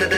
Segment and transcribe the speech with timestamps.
[0.00, 0.08] 大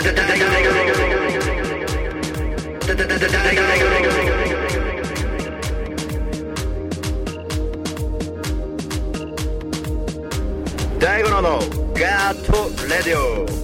[11.21, 11.59] 五郎の
[11.95, 12.53] ガート
[12.87, 13.62] レディオ。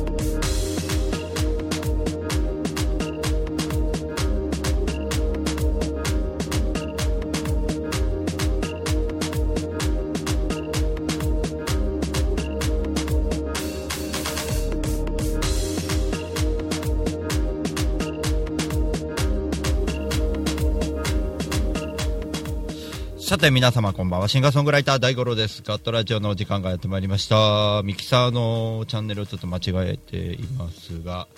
[23.39, 24.27] さて皆様こんばんは。
[24.27, 25.63] シンガーソングライター大五郎です。
[25.63, 27.83] ガットラジオのお時間がやってまいりました。
[27.85, 31.29] ミキサーのチャンネルをちょっと間違えていますが、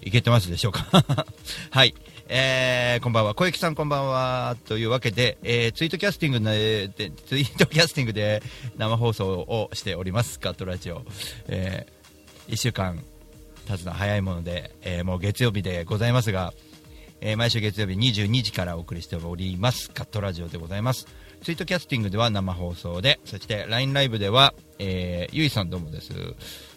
[0.00, 0.86] いけてますでしょうか？
[1.70, 1.94] はい。
[2.28, 3.34] えー、こんばんは。
[3.34, 4.56] 小雪さんこんばんは。
[4.66, 8.42] というわけで、えー、ツイートキャスティングで、でツイートキャスティングで
[8.78, 10.38] 生放送をしております。
[10.40, 11.02] ガットラジオ。
[11.48, 13.04] えー、1週間
[13.68, 16.54] 経つの早いもので、えー、もう月曜日でございますが、
[17.20, 19.90] えー、毎週月曜日22時からお送りしております。
[19.90, 21.06] カットラジオでございます。
[21.42, 26.12] ツイートキャスティングでは生放送で、そして LINE ライブでは、えー、ゆいさんどうもです。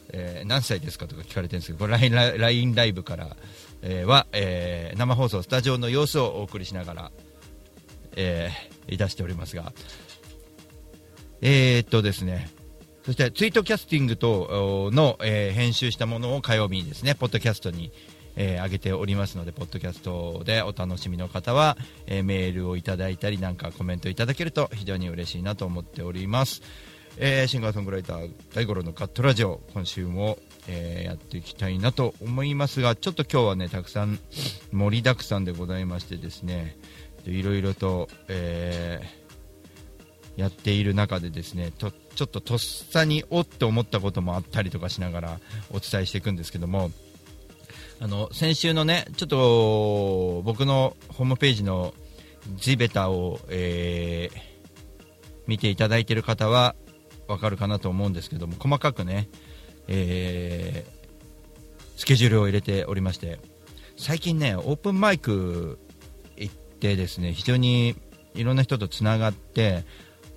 [0.10, 3.38] えー、何歳ですかとか聞かれてるんですけど、LINE, LINE ライブから、
[3.84, 7.12] えー、は、えー、生放送、スタジオの様子をお送りしながら、
[8.16, 9.72] えー、いたしておりますが、
[11.42, 12.50] えー、っとですね、
[13.06, 17.92] そしてツイートキャスティングとの、えー、編集したものを火曜日にですね、ポッドキャストに、
[18.36, 26.62] えー、上げておりますので、ポッドキャストでお楽しみの方は、えー、メールをいただいたり、なんかコメントいただけると非常に嬉しいなと思っております。
[27.18, 34.20] えー、シンガーソングライター大五郎のカットラジオ、今週も、えー、やっていきたいなと思いますが、ちょっと今日はね、たくさん
[34.74, 36.78] 盛りだくさんでございましてですね、
[37.26, 45.40] いろいろと、えー、やっている中でですね、とちょっととっさにおって思ったこともあったりとかしながら
[45.72, 46.92] お伝えしていくんですけども、
[48.00, 51.94] あの先週のねちょっと僕のホームページの
[52.58, 54.40] 地べたを、えー、
[55.48, 56.76] 見ていただいている方は
[57.28, 59.30] わかるかなと思うんですけども細かくね、
[59.88, 63.40] えー、スケジュールを入れておりまして
[63.98, 65.80] 最近ねオープンマイク
[66.38, 67.96] 行ってですね非常に
[68.36, 69.86] いろんな人とつながって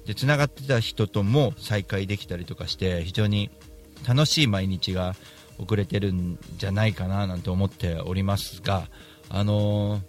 [0.07, 3.51] でつながってた人とも再会できたりとかして非常に
[4.07, 5.15] 楽しい毎日が
[5.59, 8.89] 遅れてるんじゃないかななんて思っておりますが、
[9.29, 10.03] あのー、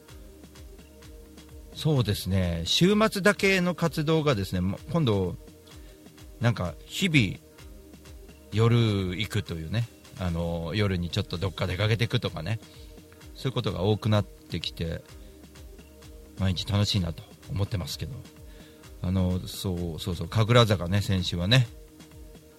[1.73, 2.63] そうですね。
[2.65, 5.35] 週末だけの活動がですね今度、
[6.39, 7.37] なんか日々
[8.51, 8.75] 夜
[9.17, 9.87] 行くというね、
[10.19, 12.59] あのー、夜にちょっとどっか出かけていくとかね
[13.35, 15.01] そういうことが多くなってきて
[16.39, 18.13] 毎日楽しいなと思ってますけど。
[19.01, 21.67] あのそうそうそう神楽坂ね先週はね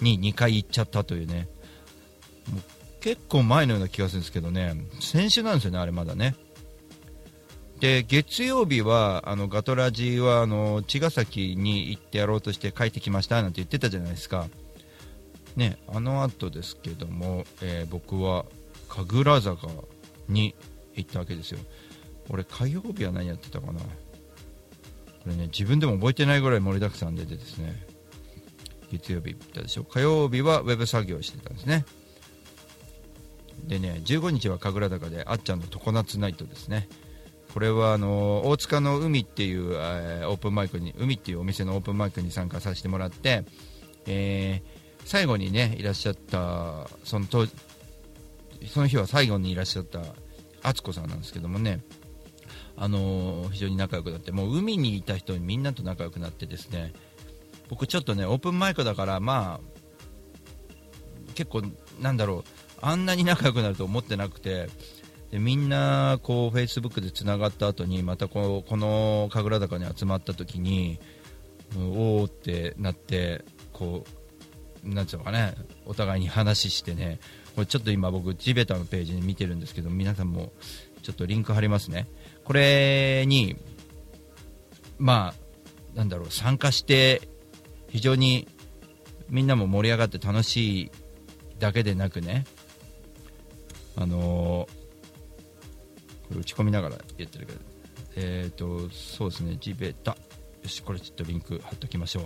[0.01, 1.49] に2回行っちゃったというね
[3.01, 6.37] 結構前のような気がするんですけどね、先週なんですよね、あれまだね。
[7.81, 14.49] で、月曜日は、あの、ガトラジは、あの、茅ヶ崎に行ってやろうとして帰ってきましたなんて言ってたじゃないですか。
[15.57, 18.45] ね、あの後ですけども、えー、僕は、
[18.89, 19.69] 神楽坂
[20.29, 20.55] に
[20.95, 21.59] 行ったわけですよ。
[22.29, 23.81] 俺、火曜日は何やってたかな。
[23.81, 23.87] こ
[25.27, 27.87] れね、自分でも覚えてないぐらい盛りだくさんでですね、
[28.93, 29.85] 月曜日行ったでしょ。
[29.85, 31.87] 火曜日はウェブ作業してたんですね。
[33.67, 36.89] でね15日は神楽坂であっちゃんの常夏ナイトですね。
[37.53, 43.45] これはあの大塚の海っていう、え、オープンマイクに海っていうお店のオープンマイクに参加させてもらって、
[44.07, 47.47] えー、最後にねいらっしゃったそのと
[48.69, 50.01] その日は最後にいらっしゃった
[50.63, 51.81] 敦子さんなんですけどもね
[52.77, 56.93] あの、非常に仲良くなってもう海にいた人にみんなと仲良くなってですね
[57.69, 59.81] 僕ちょっとねオープンマイクだからまあ
[61.35, 61.63] 結構
[62.01, 64.69] なんだろうあんなに仲良くなると思ってなくて
[65.31, 70.99] でみんなこうフェイスブックでつながった後にまたここの神楽坂に集まった時に
[71.77, 74.05] おおってなってこ
[74.85, 75.55] うなんていうのかね
[75.87, 77.21] お互いに話してね
[77.55, 80.53] これちょっと今僕地べたのページに見てるんですけど皆さんも
[81.03, 82.07] ちょっとリンク貼りますね。
[82.45, 83.57] これに
[84.99, 85.35] ま
[85.95, 87.29] あなんだろう参加して
[87.89, 88.49] 非常に
[89.29, 90.91] みんなも盛り上がって楽しい
[91.59, 92.45] だけでなくね
[94.01, 94.67] あの、
[96.29, 97.59] これ打ち込みながらやってるけど、
[98.17, 100.17] えっ、ー、と、そうですね、地べた。
[100.63, 102.25] よし、これちょっとリンク貼っておきましょう。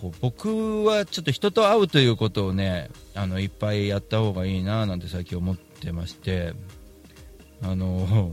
[0.00, 6.54] こう僕はちょっと人と会うということをね、あのいっぱいやった方がいいななんて最近思ってまして、
[7.62, 8.32] あの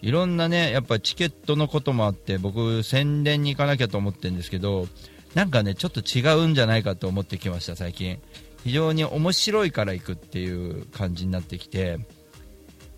[0.00, 4.86] いろんなね、やっぱチケットのこともあって、僕、宣伝に行かなきゃと思ってるんですけど、
[5.34, 8.20] なんかね、ちょっと違うんじゃないかと思ってきました、最近。
[8.64, 11.98] 非常に面白いから行くっていう感じになってきて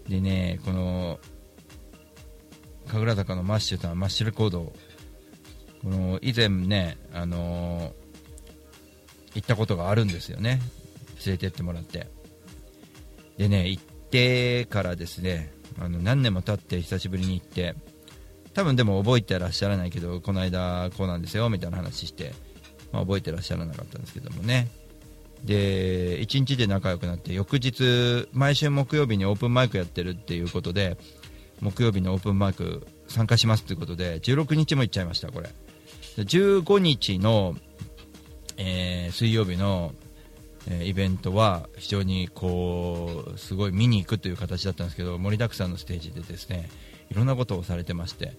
[0.09, 1.19] でねこの
[2.89, 4.73] 神楽坂のマッシュさんマッシュレコード
[5.83, 7.93] この以前ね、あの
[9.35, 10.61] 行ったことがあるんですよね。
[11.25, 12.09] 連れてってもらって。
[13.37, 17.75] でね行ってからですねあの何年も経って久しぶりに行って
[18.55, 22.33] 多分でも覚えてらっしゃらないけどこの間こうなんですよみたいな話して、
[22.93, 24.69] まあ、覚えてらっしゃらなかったんですけどもね。
[25.45, 30.97] で1日で仲良くなって翌日毎週木曜日にオープンマイクやってるっていうことで
[31.61, 35.51] 木曜日のオープンマイク参加しますということで16日も行っちゃいましたこれ。
[36.17, 37.55] 15日の、
[38.57, 39.93] えー、水曜日の、
[40.67, 46.71] えー、イベントは非常にこうすごい見に行くという形だったんですけど盛りだくさんのステージでですね
[47.11, 48.33] いろんなことをされてまして、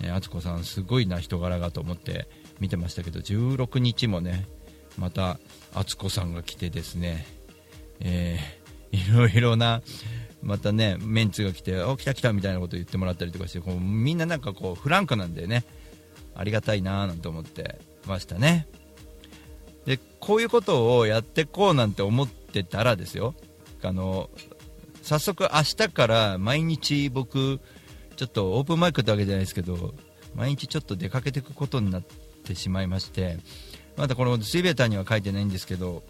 [0.00, 2.28] えー、敦子さんすごいな人柄がと思って
[2.60, 4.46] 見てましたけど16日もね
[4.98, 5.38] また
[5.74, 7.26] 敦子さんが来てですね、
[8.00, 9.82] えー、いろいろな
[10.42, 15.64] またねメンツが来てお来た来たみたいなこと言ってもらったりとかしてこうみんななんかこうフランクなんでね。
[16.34, 18.66] ありがたいななんて思ってましたね。
[19.86, 23.34] でこういうことをやってこうなんて思ってたらですよ。
[23.82, 24.30] あの
[25.02, 27.60] 早速明日から毎日僕
[28.16, 29.94] ちょっとオープンマイクってわけじゃないですけど
[30.34, 33.36] 毎日ちょっと出かけていくことになってしまいまして
[33.96, 36.02] まだこのスイベーターには書いてないんですけど、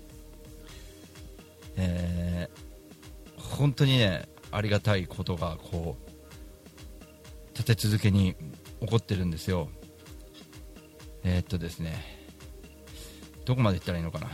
[1.77, 8.35] えー、本当にねありがたいことがこう立て続けに
[8.81, 9.69] 起こってるんですよ。
[11.25, 12.25] えー、っとですね
[13.45, 14.29] どこまで行ったらいいのかな。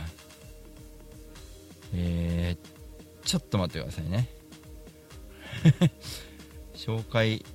[1.93, 4.29] えー、ちょっと待ってくださいね。
[6.75, 7.45] 紹介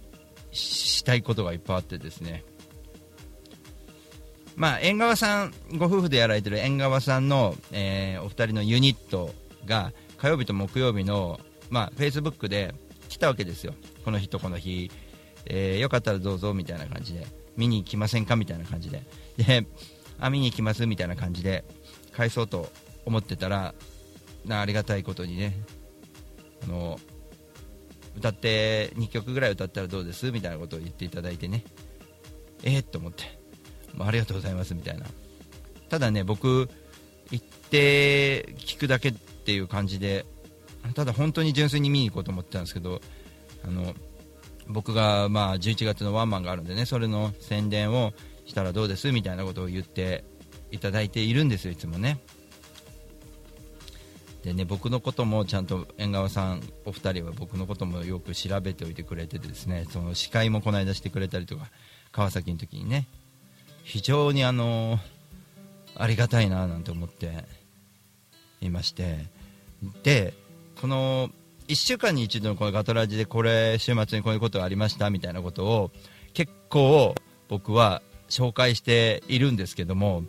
[0.53, 2.45] したいことがいっぱいあってですね。
[4.57, 9.31] まあ、縁側さんご夫婦でやられてる縁側さんの、えー、お二人のユニット
[9.67, 11.39] が火曜日と木曜日の、
[11.71, 12.75] ま、フェイスブックで
[13.09, 13.75] 来たわけですよ。
[14.05, 14.91] この日とこの日、
[15.45, 17.27] えー、よかったらどうぞみたいな感じで。
[17.57, 19.03] 見に行きませんかみたいな感じで。
[19.37, 19.67] で
[20.19, 21.65] あ見に行きますみたいな感じで
[22.13, 22.71] 返そうと
[23.05, 23.75] 思ってたら
[24.47, 25.55] なありがたいことにね
[26.65, 26.99] あの
[28.17, 31.65] 歌って2曲ぐらい歌ったらどうですみたいなことを言っていただいてね。
[32.63, 33.25] えー、と思って、
[33.97, 35.07] まあ、ありがとうございますみたいな。
[35.89, 36.69] ただね僕
[37.31, 40.27] 行って聞くだけっていう感じで
[40.95, 43.01] ただ本当に純粋に見に行こうと思ってたんですけど
[43.65, 43.95] あの
[44.69, 48.13] 僕がまあ11月のワンマンがあるんでねそれの宣伝を
[48.47, 50.25] したらどうですみたいなことを言って
[50.71, 52.19] いただいているんですよいつもね。
[54.43, 61.67] でね僕のこともちゃんと縁側さんお二人は僕のこともよく調べておいてくれてですねその司会もこの間してくれたりとか
[62.13, 63.09] 川崎の時にね
[63.87, 64.99] 非常にあの
[65.95, 67.45] ありがたいななんて思って
[68.61, 69.25] いまして。
[70.03, 70.35] で
[70.81, 71.31] この
[71.69, 75.91] 1週間に一度のこのガトラジでこれ週末にこういうことがありましたみたいなことを
[76.35, 77.15] 結構
[77.49, 80.25] 僕は紹介しているんですけども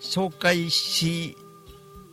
[0.00, 1.36] 紹介し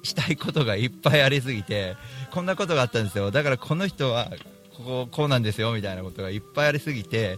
[0.04, 1.96] したいことがいっぱいありすぎて
[2.32, 3.32] こんなことがあったんですよ。
[3.32, 4.32] だからこの人は
[4.76, 7.38] こここうなんですよみたいなことがいっぱいありすぎて、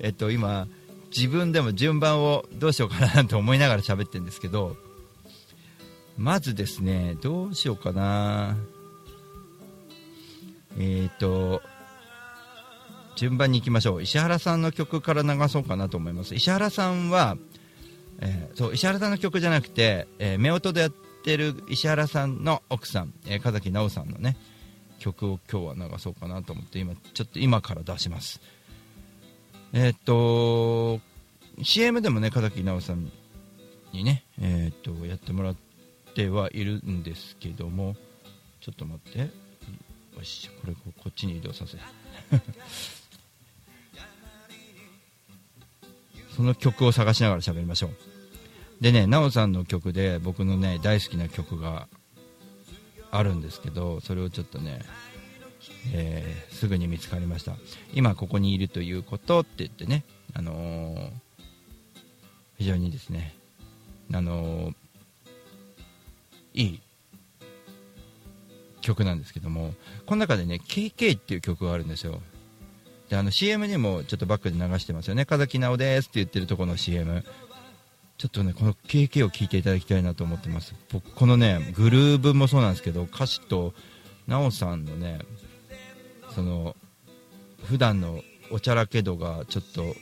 [0.00, 0.66] えっと、今
[1.14, 4.76] 自分でも順番をどうしようかなと思いながら喋ってるんですけど
[6.16, 8.56] まずですねどうしようかな。
[10.76, 11.62] えっ、と
[13.16, 14.02] 順番に行きましょう。
[14.02, 16.34] 石原さんの曲から流そうかなと思います。
[16.34, 17.36] 石原さんは、
[18.20, 20.90] えー、そう石原さんの曲じゃなくて、えー、夫婦でやっ
[21.24, 24.36] てる石原さんの奥さん、えー、風木直さんのね
[24.98, 28.40] 曲を今日は流そうかなと思って今ちょっと今から出します。
[29.72, 31.00] えー、っと
[31.62, 33.10] CM でもね風木直さん
[33.92, 35.56] にねえー、っとやってもらっ
[36.14, 37.96] てはいるんですけども
[38.60, 39.48] ちょっと待って。
[40.18, 41.78] よしこれこっちに移動させ。
[46.34, 47.92] その曲を探しながら喋りましょう。
[48.80, 51.88] でね奈緒さんの曲で僕のね大好きな曲が
[53.12, 54.80] あるんですけどそれをちょっとね、
[55.92, 57.56] えー、すぐに見つかりました。
[57.92, 60.04] 今ここにいるということって言ってね、
[60.34, 61.10] あのー、
[62.58, 63.34] 非常にですね、
[64.12, 64.74] あのー、
[66.54, 66.80] いい
[68.80, 69.74] 曲なんですけども
[70.06, 72.20] この中でね KK っていう曲があるんですよ。
[73.08, 75.24] であの CM にもちょっとバックで流してますよね。
[75.24, 77.24] 風木直ですって言ってるとこの CM
[78.18, 80.74] ちょっとねこの KK を聞いていただきたいなと思ってます。
[80.92, 83.74] 僕このねグルーブもそうなんですけど歌詞と
[84.26, 85.20] 奈緒さんのね
[86.38, 86.76] その
[87.64, 89.96] 普段のおちゃらけ度がちょっと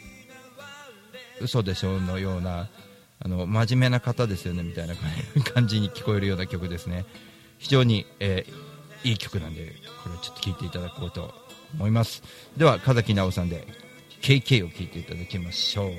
[1.40, 2.68] 嘘でしょのような
[3.20, 4.94] あの真面目な方ですよねみたいな
[5.54, 7.06] 感じに聞こえるような曲ですね。
[7.56, 11.32] 非常に、えーいい曲なんでこれをちょっと聴いていただこうと
[11.74, 12.22] 思います。
[12.56, 13.64] では風木直さんで
[14.20, 15.90] KK を聴いていただきましょう。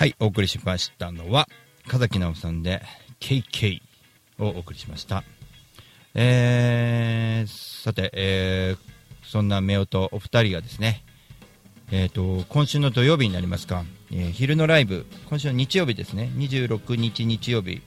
[0.00, 1.46] はいお送りしましたのは
[1.86, 2.80] 風木直さんで
[3.20, 3.82] KK
[4.38, 5.24] をお送りしました。
[6.14, 11.04] えー、さて、えーそんな夫婦お二人がですね
[11.92, 17.82] えー、と今週の土曜日になりますか、えー昼のライブ、今週の日曜日ですね、26日日曜日、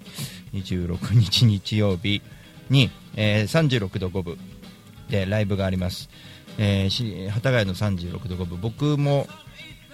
[0.54, 2.22] 26日日曜日
[2.70, 4.38] に、えー36度5分
[5.10, 6.12] でライブがあります、
[6.60, 9.26] えー幡ヶ谷の36度5分、僕も、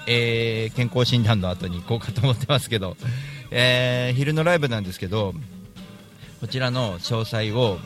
[0.08, 2.98] えー健康診断の後に行こうかと思ってますけど、
[3.52, 5.34] えー昼のライブなんですけど、
[6.42, 7.78] こちらの詳細を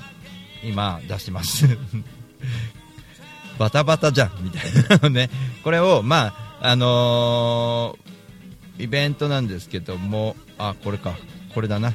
[0.64, 1.68] 今出してます。
[3.60, 5.30] バタバタじゃんみたいなのね、
[5.64, 11.16] これを、まああのーイベントなんですけども、あこれか、
[11.54, 11.94] これだな、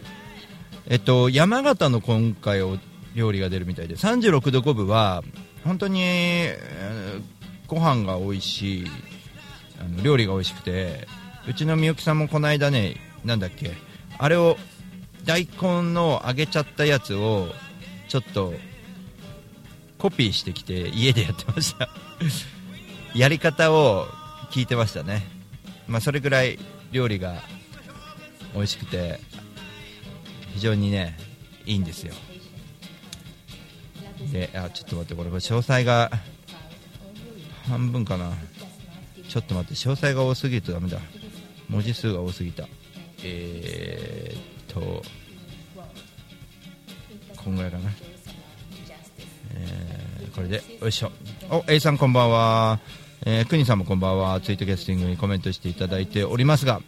[0.87, 2.79] えっと、山形の今回お
[3.17, 5.25] 料理が出るみたいで、36度5分は、
[5.65, 7.23] 本当に、えー
[7.67, 8.87] ご飯が美味しい、
[9.81, 11.07] あの料理が美味しくて
[11.49, 13.73] うちのみゆきさんもこの間ねなんだっけ
[14.19, 14.57] あれを
[15.25, 17.49] 大根の揚げちゃったやつを
[18.09, 18.55] ちょっと
[19.99, 21.91] コピーしてきて家でやってました。
[23.15, 24.07] やり方を
[24.51, 25.27] 聞いてましたね。
[25.87, 26.59] まあそれぐらい
[26.93, 27.43] 料理が
[28.55, 29.21] 美味しくて
[30.55, 31.19] 非常にね
[31.67, 32.15] いいんですよ。
[34.33, 36.11] であちょっと待ってこれこれ詳細が
[37.69, 38.33] 半分かな。
[39.29, 40.99] ちょっと待って詳細が多すぎるとダメだ。
[41.69, 42.67] 文字数が多すぎた。
[43.23, 45.03] えー、っと
[47.37, 47.91] こんぐらいかな。
[49.55, 49.99] えー
[50.35, 51.11] これでよいしょ。
[51.51, 52.79] お A さんこんばんは。
[53.27, 54.41] えー、くにさんもこんばんは。
[54.41, 56.81] ツイートキャスティングにコメントしていただいておりますが。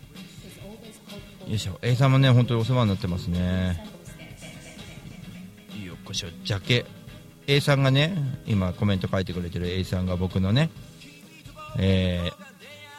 [1.46, 1.78] よいしょ。
[1.82, 3.84] A さんもね本当にお世話になってますね。
[5.84, 6.28] よっこしょ。
[6.44, 6.86] ジャケ。
[7.48, 8.16] A さんがね
[8.46, 10.70] 今コメント書いてくれてる A さんが僕のね
[11.78, 12.34] えー、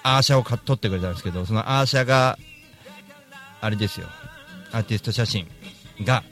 [0.03, 2.37] アーシャをか撮ってくれたんですけどそのアーシャが
[3.59, 4.07] あれですよ。
[4.71, 5.47] アーティスト写真
[6.03, 6.23] が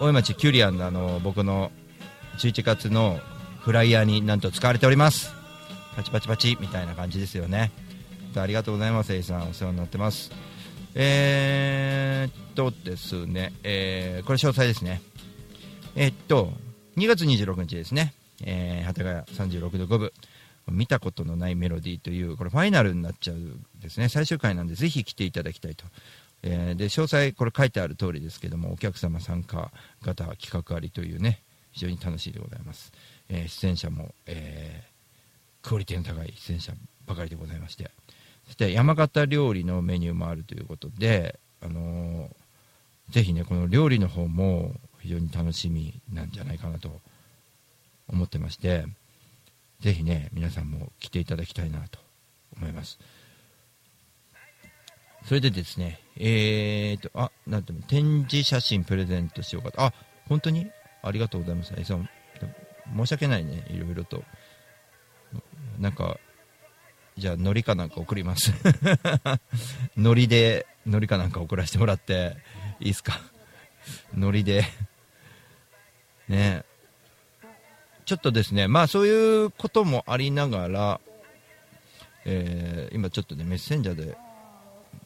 [0.00, 1.72] 大井町キュリアンのあの僕の
[2.38, 3.18] 11月の
[3.60, 5.34] フライヤーになんと使われております。
[5.96, 7.72] パチパチパチみたいな感じですよね。
[8.36, 9.50] ありがとうございます A さん。
[9.50, 10.30] お世話になってます。
[10.94, 15.02] えー、っとですね、えー、これ詳細ですね。
[15.96, 16.52] えーっと
[16.96, 20.12] 2月26日ですね、えー、幡ヶ谷36度5分。
[20.70, 23.36] 見たことのないメロディーというこれファイナルになっちゃう
[23.80, 24.08] ですね。
[24.08, 25.84] 最終回なんでぜひ来ていただきたいと、
[26.42, 29.70] えーで詳細これ書いてある通りですけどもお客様参加
[30.02, 32.92] 型企画ありというね非常に楽しいでございます、
[33.28, 34.90] えー出演者も、えー
[35.68, 36.72] クオリティの高い出演者
[37.06, 37.90] ばかりでございまして。
[38.46, 42.30] そして山形料理のメニューもあるということで、あのー
[43.10, 47.00] ぜひねこの料理の方も非常に楽しみなんじゃないかなと
[48.08, 48.86] 思ってまして。
[49.80, 51.98] ぜひね皆さんも来ていただきたいなと
[52.56, 52.98] 思います。
[55.26, 59.80] それでですねえーとあなんていうの展示写真プレゼントしようかと。
[59.82, 59.92] あ
[60.28, 60.70] 本当に？
[61.02, 61.72] ありがとうございます。
[61.76, 62.08] えさん
[62.96, 63.64] 申し訳ないね。
[63.70, 64.22] いろいろと。
[65.78, 66.18] なんか
[67.16, 68.52] じゃあのりかなんか送ります。
[69.96, 72.36] のりでのりかなんか送らせてもらって
[72.80, 73.20] いいですか？
[74.14, 74.64] のりで。
[76.28, 76.64] ね。
[78.04, 81.00] ちょっとですねまあそういうこともありながら、
[82.24, 84.16] えー今ちょっとねメッセンジャーで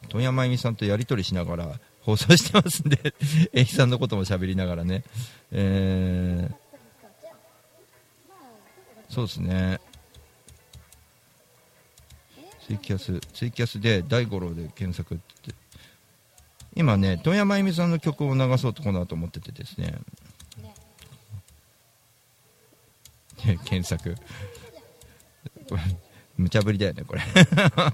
[0.09, 3.15] 富山真由美さんとやり取りしながら放送してますんで
[3.53, 5.05] えいさんのことも喋りながらね、
[5.53, 6.65] えー
[9.15, 9.81] そうですね。
[12.67, 15.55] ツイキャスツイキャスで大五郎で検索って。
[16.75, 19.95] 今ね富山真由美さんの曲を流そうとこの後思っててですね
[20.59, 20.75] ね
[23.65, 24.15] 検索。
[26.37, 27.23] 無茶ぶりだよねこれ。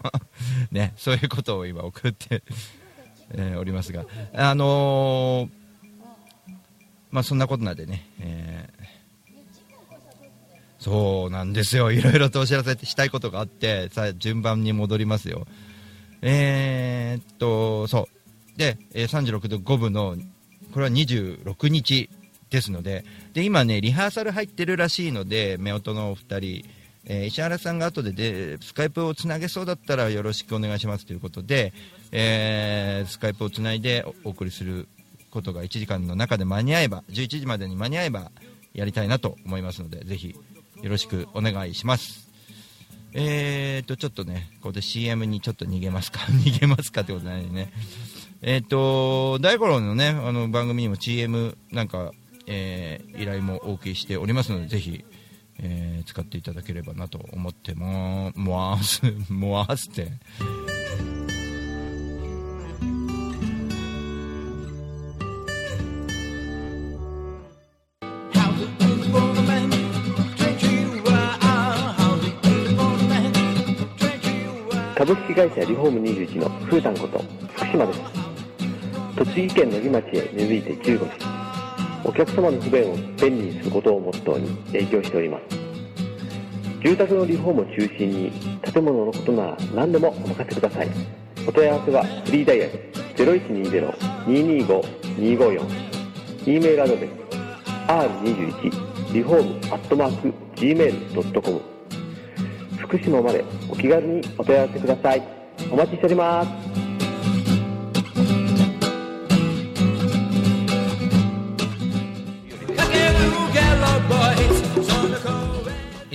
[0.73, 2.43] ねそういうことを今送って、
[3.33, 4.05] えーおりますが。
[4.35, 5.61] あのー
[7.11, 8.81] まあそんなことなんでね、えー
[10.79, 11.93] そうなんですよ。
[11.93, 15.47] いろいろとお知らせしたいことがあってさあ順番に戻りますよ。
[16.23, 18.09] えーっとそ
[18.57, 18.59] う。
[18.59, 20.17] で、え36度5分の
[20.73, 22.09] これは26日。
[22.51, 26.65] ですのでで今ねリハーサル入ってるらしいので夫婦のお二人、
[27.07, 31.73] えー石原さんが後ででスカイプをつなげそうだったらよろしくお願いしますということで、
[32.13, 34.87] えースカイプをつないでおお送りする
[35.31, 38.31] ことが1時間の中で間に合えば11時までに間に合えば
[38.75, 40.35] やりたいなと思いますのでぜひ
[40.83, 42.29] よろしくお願いします。
[43.13, 46.21] えーとちょっとねここで CM にちょっと逃げますか？
[46.45, 47.73] 逃げますかってことないね。
[48.43, 52.13] えーと大五郎のねあの番組にも CM なんか、
[52.53, 55.05] えー依頼もお送りしておりますのでぜひ、
[55.61, 59.01] えー使っていただければなと思っても もわす。
[59.29, 60.11] もわすって。
[74.97, 78.01] 株式会社リフォーム21のふうたんこと福島です。
[79.17, 81.39] 栃木県野木町へ根付いて15年。
[82.05, 85.43] お客様の不便を便利にすることをモットーに営業しております。
[86.83, 88.33] 住宅のリフォームを中心に
[88.63, 90.89] 建物のことなら何でもお任せください。
[91.47, 92.73] お問い合わせはフリーダイヤル
[93.17, 95.91] 0120-225-254
[96.47, 97.11] e メールアドレス
[97.87, 101.61] r21 リフォームアットマーク gmail.com
[102.79, 105.23] 福島までお気軽にお問い合わせください。
[105.71, 106.49] お待ちしております。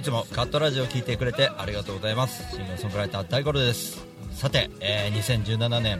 [0.05, 2.55] つもカットラジオを聞いてくれてありがとうございます。
[2.55, 4.05] シンガーソングライター大五郎です。
[4.33, 5.99] さて、えー2017年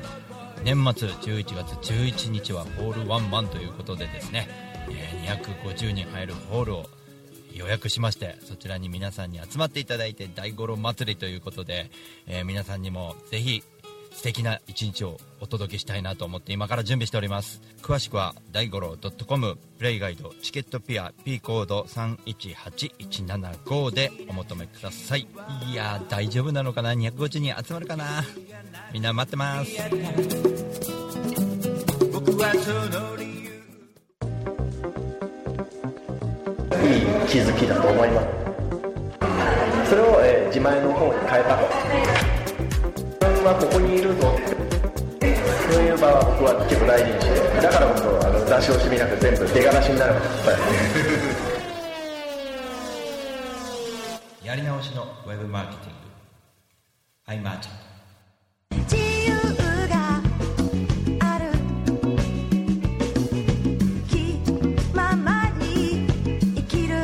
[0.64, 4.48] 年末11月11日はホールワンマンということでですね、
[4.92, 6.86] えー250人入るホールを
[7.52, 11.90] 予約しましてそちらに皆さんに集まっていただいて大五郎祭りということで、
[12.28, 13.64] えー皆さんにもぜひ
[14.16, 17.62] 素敵な一日をお届けしたいなと思って今から準備しております。
[17.84, 18.98] 詳しくは大五郎
[19.28, 25.28] .com プレイガイドチケットピア P コード318175でお求めください。
[25.70, 28.24] いやー大丈夫なのかな？250人集まるかな？
[28.94, 29.72] みんな待ってます。
[32.12, 33.46] 僕はその理由。
[36.84, 38.28] いい気づきだと思います。
[39.90, 41.56] それを、えー自前の方に変えた
[43.46, 44.36] はここにいるぞ。
[45.72, 50.14] そういう場は僕は結構大事にしてだからこそあの出し惜しみなく全部出がらしになる。
[50.16, 50.58] まで
[54.48, 55.96] やり直しのウェブマーケティング。
[57.28, 57.76] アイマーチャン
[58.86, 59.36] 自由
[59.90, 60.22] が
[61.20, 61.52] ある
[64.10, 64.42] 気
[64.96, 66.08] ままに
[66.56, 66.96] 生きる。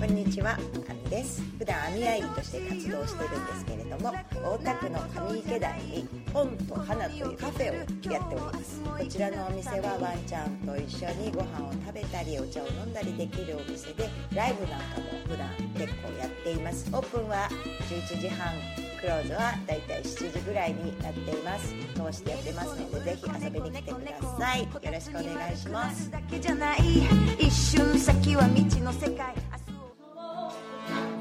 [0.00, 0.58] こんにちは、あ
[1.04, 1.42] みです。
[1.58, 4.12] 普段網あいりとして活動してるんですけれども、
[4.44, 8.80] 大田区の上池台に本と花というカフェをやっております。
[8.82, 16.90] こちらのお店はワンちゃんと一緒にご飯を食べたりお茶を飲んだりできるお店で、ライブなんかも普段結構やっています。
[16.92, 17.48] オープンは
[17.88, 18.52] 11時半。
[19.00, 21.74] クローズはだいたい7時ぐらいになっています。
[21.94, 24.62] 通してやってますので、ぜひ遊びに来てください。
[24.62, 26.10] よろしくお願いします。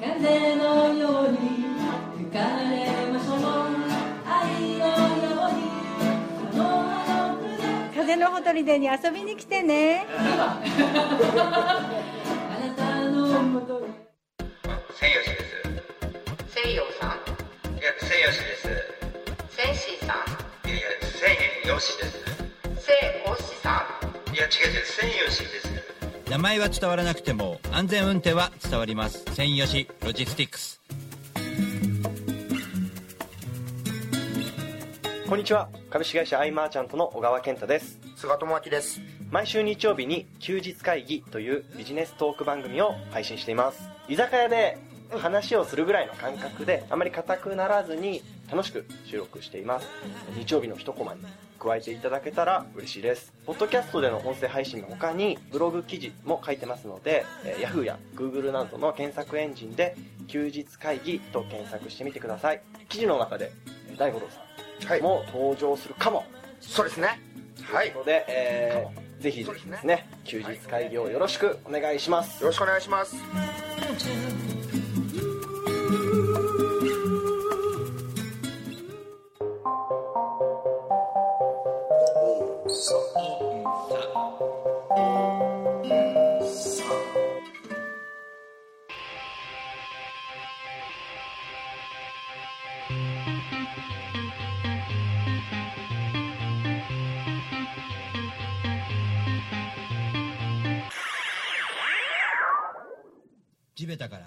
[0.04, 1.38] 風のように
[2.18, 2.40] 吹か
[2.70, 3.40] れましょう。
[4.28, 5.64] 愛のように
[6.52, 10.06] この葉の船風のほとりでに遊びに来てね。
[10.10, 10.60] あ
[12.60, 13.86] なたのもとに
[14.94, 17.12] 千吉です西洋さん
[17.72, 18.68] いや千吉です。
[19.56, 20.18] センシーさん。
[20.68, 21.38] いやいや千
[21.80, 22.12] 吉です。
[22.86, 23.88] セイオシさ
[24.28, 24.34] ん。
[24.34, 25.93] いや違う違う千吉です
[26.34, 29.24] 名前は伝わらなくても安全運転は伝わります。
[29.36, 30.82] 専用しロジスティックス。
[35.30, 35.70] こんにちは。
[35.92, 38.00] 株式会社アイマーチャントの小川健太です。
[38.16, 39.00] 菅智明です。
[39.30, 43.88] 毎週日曜日に休日会議というビジネストーク番組を配信しています。
[44.10, 44.80] 居酒屋で
[45.12, 49.88] 話をするぐらいの感覚であまり硬くならずに楽しく収録しています。
[50.36, 51.22] 日曜日の一コマに
[51.64, 53.32] 加えていただけたら嬉しいです。
[53.46, 59.96] ポッドキャストでの音声配信の他にブログ記事も書いてますので、えー Yahoo や Google などの検索エンジンで
[60.28, 62.62] 休日会議と検索してみてください。
[62.90, 63.52] 記事の中で
[63.90, 66.26] えー大五郎さんも登場するかも、
[66.60, 67.20] そうですね。
[67.64, 67.88] はい。
[67.90, 72.44] よということで、えーぜひぜひですね休日会議をよろしくお願いします。
[72.44, 73.16] ろしくお願いします
[103.94, 104.26] 地べたから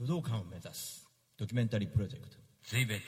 [0.00, 1.06] 武道館を目指す。
[1.36, 2.36] ドキュメンタリープロジェクト。
[2.64, 3.00] 地べた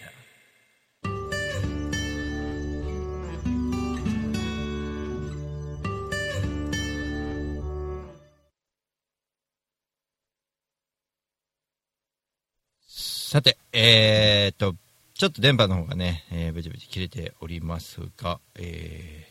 [12.86, 14.74] さて、えー、っと、
[15.14, 19.26] ちょっと電波の方がね、えー、ブチブチ切れておりますが、え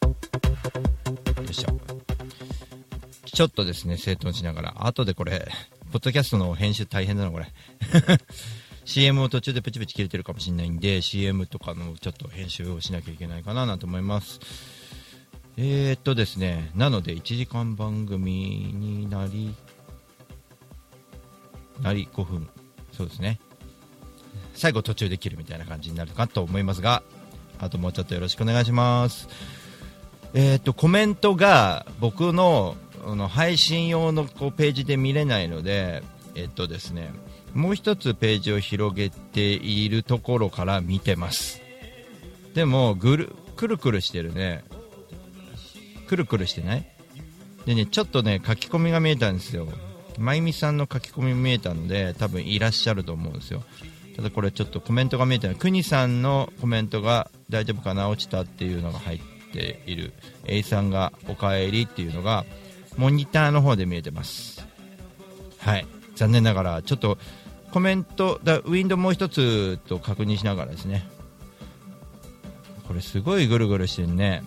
[0.00, 0.06] ー、
[1.42, 2.04] よいしょ。
[3.26, 5.48] ちょっとですね、整頓しながら、後でこれ、
[5.94, 7.46] ポッドキャストの編集大変だな、これ。
[8.84, 14.40] CM を途中でプチプチ切れてるかもしれないんで、CM とかのちょっと編集をしなきゃいけないかななんて思います。
[15.56, 19.54] えー、っとですね、なので1時間番組になり、
[21.80, 22.48] なり5分、
[22.90, 23.38] そうですね。
[24.52, 27.04] 最後途中で切るみたいな感じになるかと思いますが、
[27.60, 29.28] あともうちょっとよろしくお願いします。
[30.36, 32.74] えー、とコメントが僕の
[33.14, 36.02] の配信用のこうページで見れないので、
[36.34, 37.12] えっとですね、
[37.52, 41.60] もう一つページを広げているところから見てます。
[42.54, 44.64] でもぐる、くるくるしてるね。
[46.08, 46.86] くるくるしてない？
[47.66, 49.66] でね、ちょっとね、書き込みが見えたんですよ。
[50.18, 53.62] まゆみさんの書き込み見えたので、多分いらっしゃると思うんですよ。
[54.14, 55.56] ただこれちょっとコメントが見えてない。
[55.56, 58.08] くにさんのコメントが大丈夫かな？
[58.08, 59.20] 落ちたっていうのが入っ
[59.52, 60.12] ている。
[60.46, 62.44] A さんがおかえりっていうのが、
[62.96, 64.66] モニターの方で見えてます。
[65.58, 65.86] はい。
[66.14, 67.18] 残念ながらちょっと
[67.72, 71.08] コメントだウィンドウもう一つと確認しながらですね。
[72.86, 74.42] これすごいぐるぐるしてるね。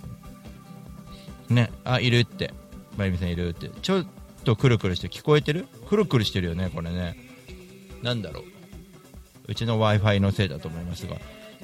[1.50, 1.72] ね。
[1.84, 2.54] あいるって。
[2.98, 3.70] まゆみさんいるって。
[3.82, 4.06] ちょっ
[4.44, 5.68] とくるくるして聞こえてる？
[5.90, 7.16] くるくるしてるよねこれね。
[8.02, 8.44] なんだろう。
[9.50, 11.18] うちの w i f i のせいだと思いますが。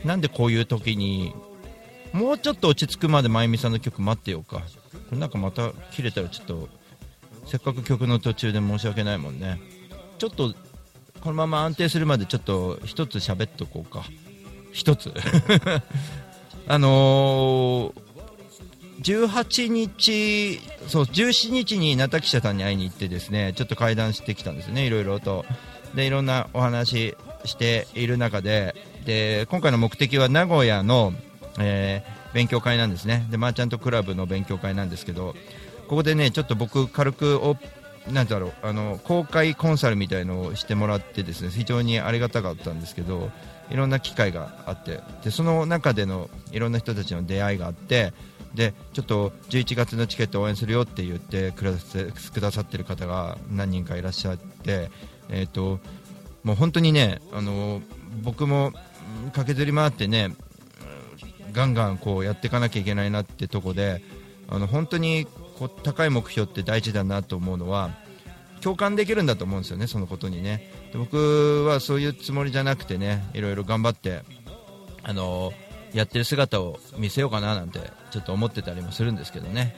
[0.03, 1.33] なんでこういう時に
[2.11, 4.61] もうちょっと落ち着くまでまゆみさんの曲待ってようか。
[5.11, 6.69] なんかまた切れたらちょっと
[7.45, 9.59] せっかく曲の途中で申し訳ないもんね。
[10.17, 10.53] ちょっと
[11.21, 14.03] このまま安定するまでちょっと一つ喋っとこうか。
[14.71, 15.13] 一つ。
[16.67, 25.45] あのー、18日そう17日に名田記者さんに会いに行ってですねちょっと会談してきたんですねいろいろと。
[25.93, 28.75] でいろんなお話している中で。
[29.05, 31.13] で今回の目的は名古屋の、
[31.59, 33.25] えー勉強会なんですね。
[33.29, 35.35] でマーチャントクラブの勉強会なんですけど
[35.87, 37.57] ここでねちょっと僕軽くお
[38.11, 43.31] なんだろうあの公開コンサルみたいのをしてもらってですね非常にありがたかったんですけど
[43.69, 48.13] いろんな機会があってでその中でのいろんな人たちの出会いがあって
[48.53, 51.63] でちょっと11月のチケット応援するよって言ってく
[52.41, 54.91] ださってる方が何人かいらっしゃって、
[55.29, 55.79] えー、と
[56.43, 57.81] もう本当にねあの
[58.21, 58.73] 僕も
[59.33, 60.35] 駆けずり回ってね
[61.53, 64.01] ガンガンこうやっていかなきゃいけないなってとこで
[64.49, 65.25] あの本当に
[65.57, 67.91] こう高い目標って大事だなと思うのは
[68.61, 74.21] 共感できるんだと思うんですよね、そのことにねで僕はそういうつもりじゃなくてねいろいろ頑張って
[75.03, 75.51] あの
[75.93, 77.79] やってる姿を見せようかななんて
[78.11, 79.75] ちょっと思ってたりもするんですけどね、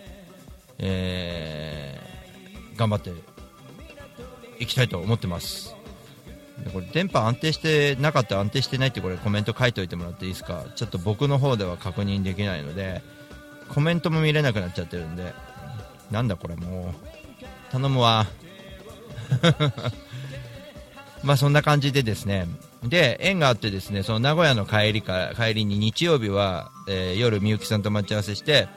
[0.79, 2.15] えー
[2.75, 3.11] 頑張って
[4.59, 5.74] いきたいと思ってます。
[6.73, 10.63] これ電波安定してなかったら安定してないってこれコメント書いておいてもらっていいですか？
[10.75, 13.01] ちょっと僕の方では確認できないので
[13.69, 15.33] コメントも見れなくなっちゃってるんで。
[16.11, 17.71] なんだこれもう。
[17.71, 18.27] 頼むわ。
[21.23, 22.47] まあそんな感じでですね。
[22.83, 28.67] で縁があってですねその名古屋の帰りか帰りに日曜日は、えー夜みゆきさんと待ち合わせして、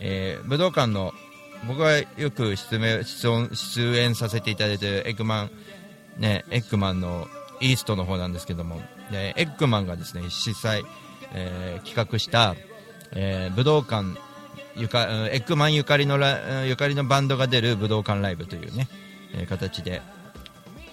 [0.00, 1.14] えー武道館の
[1.66, 5.50] 僕がよく出演出演させていただいてるエッグマン
[6.18, 7.28] ね、エッグマンの
[7.60, 10.84] イーストの方なんですけども、でエッグマンがですね主催、
[11.32, 12.54] えー企画した、
[13.12, 14.18] えー武道館
[14.76, 18.88] ゆかエッグマンゆかりのラゆかりのバンドが出る武道館ライブというね、
[19.34, 20.02] えー形で、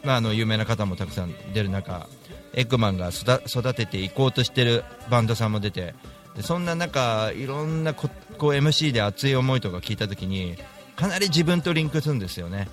[0.04, 2.08] まあ、あの有名な方もたくさん出る中
[2.54, 5.94] エッグマンが育てていこうとしてるバンドさんも出て
[6.36, 10.58] でそんな中いろんなここう MC で熱い思いとか聞いた時に
[10.96, 12.68] かなり自分とリンクするんですよね、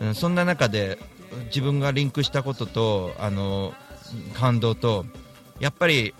[0.00, 0.98] うん、そんな中で
[1.46, 3.74] 自分がリンクしたこととあの
[4.34, 5.06] 感動と
[5.60, 6.14] やっぱり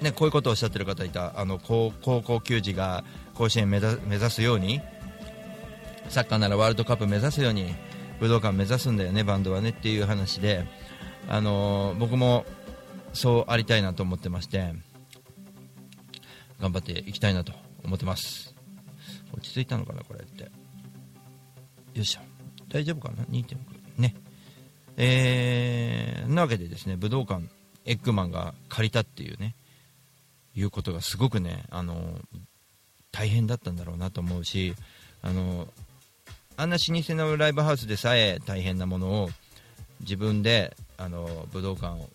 [0.00, 4.82] ね、こういうことをおっしゃってる方いたあの高高校球児が甲子園目目指すように
[6.10, 7.74] サッカーならワールドカップ目指すように
[8.20, 10.66] 武道館目指すんだよね、バンドはねっていう話で、
[11.28, 12.44] あの僕も
[13.14, 14.74] そうありたいなと思ってまして
[16.60, 18.54] 頑張っていきたいなと思ってます。
[19.32, 20.42] 落ち着いたのかな、これって。
[20.44, 20.50] よ
[21.94, 22.33] いしょ。
[22.74, 23.56] 大丈夫かな？2.6
[23.98, 24.16] ね。
[24.96, 27.44] えー、なわけでですね武道館
[27.84, 29.54] エッグマンが借りたっていうね
[30.56, 32.18] いうことがすごくねあの
[33.12, 34.74] 大変だったんだろうなと思うし
[35.22, 35.68] あの
[36.56, 39.30] あんな老舗のライブハウスでさえ大変なものを
[40.00, 42.08] 自分であの武道館を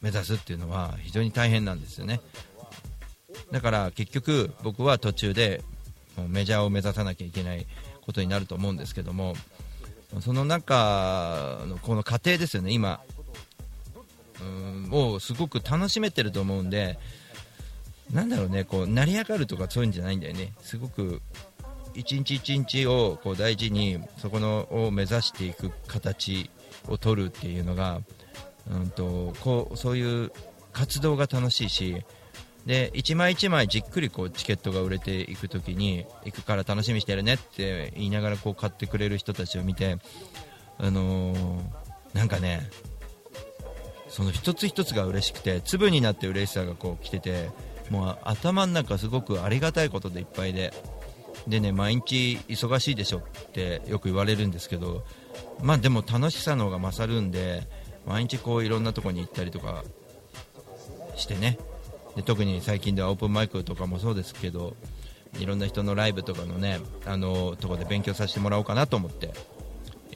[0.00, 2.20] 目指すっていうのは非常に大変なんですよね。
[3.50, 5.60] だから結局僕は途中で
[6.16, 7.66] もうメジャーを目指さなきゃいけない
[8.02, 9.34] ことになると思うんですけども
[10.20, 13.00] その中のこの過程ですよね今。
[14.40, 16.98] うんをすごく楽しめてると思うんで
[18.12, 20.52] なんだろうねこう成り上がるとかそういうんじゃないんだよね。
[20.60, 21.22] すごく
[21.94, 26.50] 一日一日をこう大事にそこのを目指していく形
[26.88, 28.00] を取るっていうのが、
[28.70, 30.32] うん、とこうそういう
[30.72, 32.04] 活動が楽しいし
[32.66, 39.98] で一枚一枚じっくりこうチケットが売れていくときに行くから楽しみにしてるねって言いながらこう買ってくれる人たちを見て、
[40.78, 41.82] あのー
[42.14, 42.68] なんかね
[44.08, 47.48] その一つ一つが嬉しくて粒になって嬉しさがこう来てて
[47.90, 50.72] もう頭の中すごくありがたいことでいっぱいで
[51.48, 53.22] でね毎日忙しいでしょっ
[53.52, 55.04] てよく言われるんですけど
[55.62, 57.66] まあでも楽しさの方が勝るんで
[58.06, 59.82] 毎日こういろんなとこに行ったりとか
[61.16, 61.58] してね
[62.16, 64.76] で特に最近ではオープンマイクとかもそうですけど
[65.38, 69.32] いろんな人のライブとかのねあのとこで勉強させてもらおうかなと思って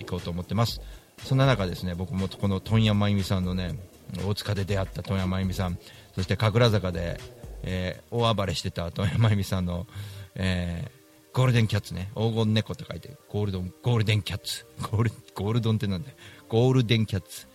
[0.00, 0.80] 行こうと思ってます。
[1.24, 3.78] そんな中ですね僕もこの問屋真由美さんのね
[4.26, 5.78] 大塚で出会った問屋真由美さん
[6.14, 7.18] そして神楽坂で、
[7.62, 9.86] えー大暴れしてた問屋真由美さんの、
[10.34, 10.96] えー
[11.32, 14.64] ゴールデンキャッツね黄金猫と書いてゴールドンゴールデンキャッツ。
[14.90, 16.16] ゴールゴールドンってなんだよ。
[16.48, 17.46] ゴールデンキャッツ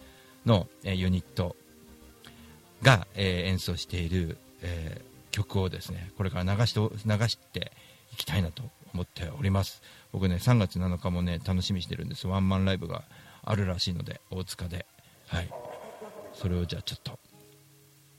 [0.45, 1.55] の、えーユニット。
[2.81, 7.71] が、えー演奏している、えー曲をですねこれから流して流して
[8.11, 8.63] いきたいなと
[8.93, 9.81] 思っております。
[10.11, 12.27] 僕ね3月7日もね楽しみにしてるんです。
[12.27, 13.03] ワンマンライブが
[13.43, 14.85] あるらしいので大塚で。
[15.27, 15.49] はい。
[16.33, 17.17] それをじゃあちょっと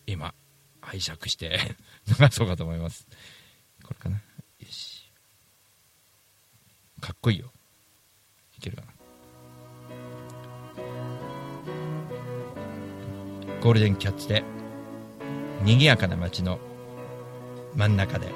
[0.07, 0.33] 今
[0.81, 1.59] 拝借して
[2.19, 3.07] 流そうかと思います。
[3.83, 4.17] これかな？
[4.17, 4.23] よ
[4.71, 5.11] し。
[7.03, 7.53] かっこいいよ。
[8.57, 8.92] いけるかな？
[13.63, 14.43] ゴールデンキャッチで
[15.63, 16.59] 賑やかな街の
[17.77, 18.27] 真ん中で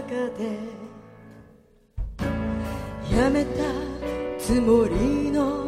[0.00, 0.80] 中で。
[3.14, 3.50] やめた
[4.38, 5.59] つもりの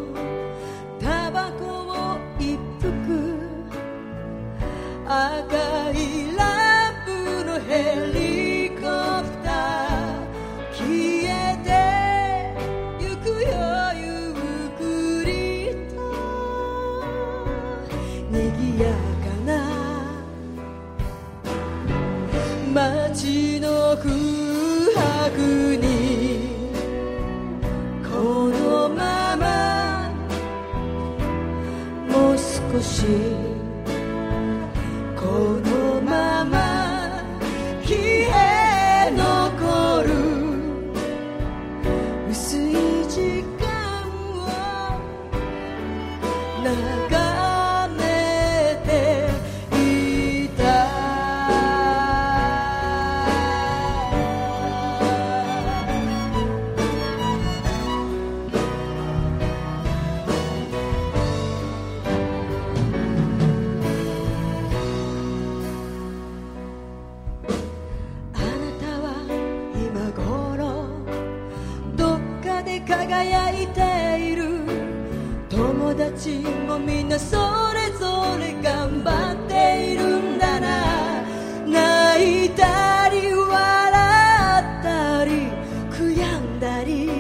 [82.23, 85.49] 泣いたり笑ったり
[85.91, 87.11] 悔やんだり。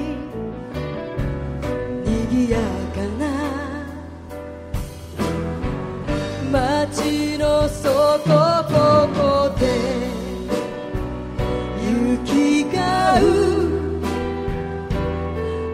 [2.04, 2.58] 賑や
[2.94, 3.24] かな。
[6.52, 7.82] 街の外
[8.64, 8.72] こ
[9.16, 9.62] こで。
[11.82, 12.78] 雪が
[13.20, 13.22] う。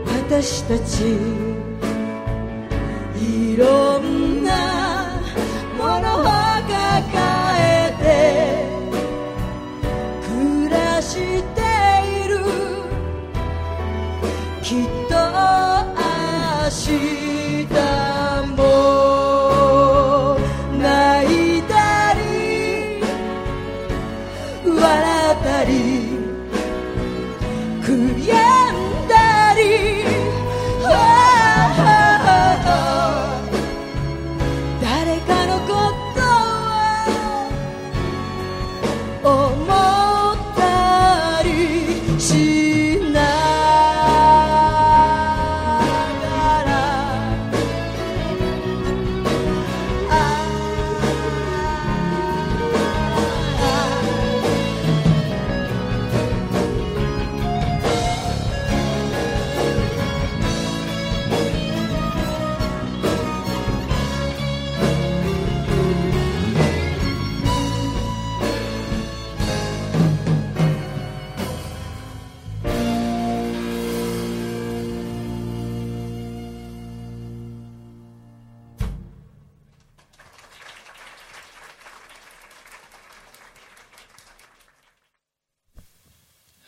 [0.06, 1.04] 私たち。
[3.20, 3.56] い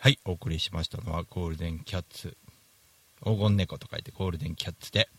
[0.02, 2.34] はいお送りしましたのはゴールデンキャッツ。
[3.22, 5.10] 黄金猫と書いてゴールデンキャッツで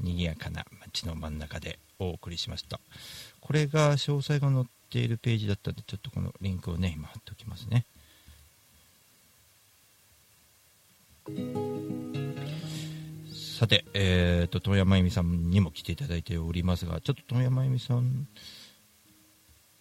[0.00, 2.80] 賑やかな街の真ん中でお送りしました。
[3.42, 7.84] これが詳細が載っているページだったんでちょっとこのリンクをね今貼っておきますね。
[13.58, 18.26] さて、えー、と、遠山由美さんにも来ていただいておりますが、ちょっと遠山由美さん、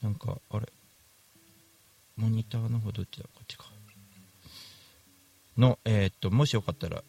[0.02, 0.68] なんか、あれ、
[2.18, 3.26] モニターの方どっちだ？
[3.34, 3.66] こっちか。
[5.58, 7.04] のえーっともしよかったら。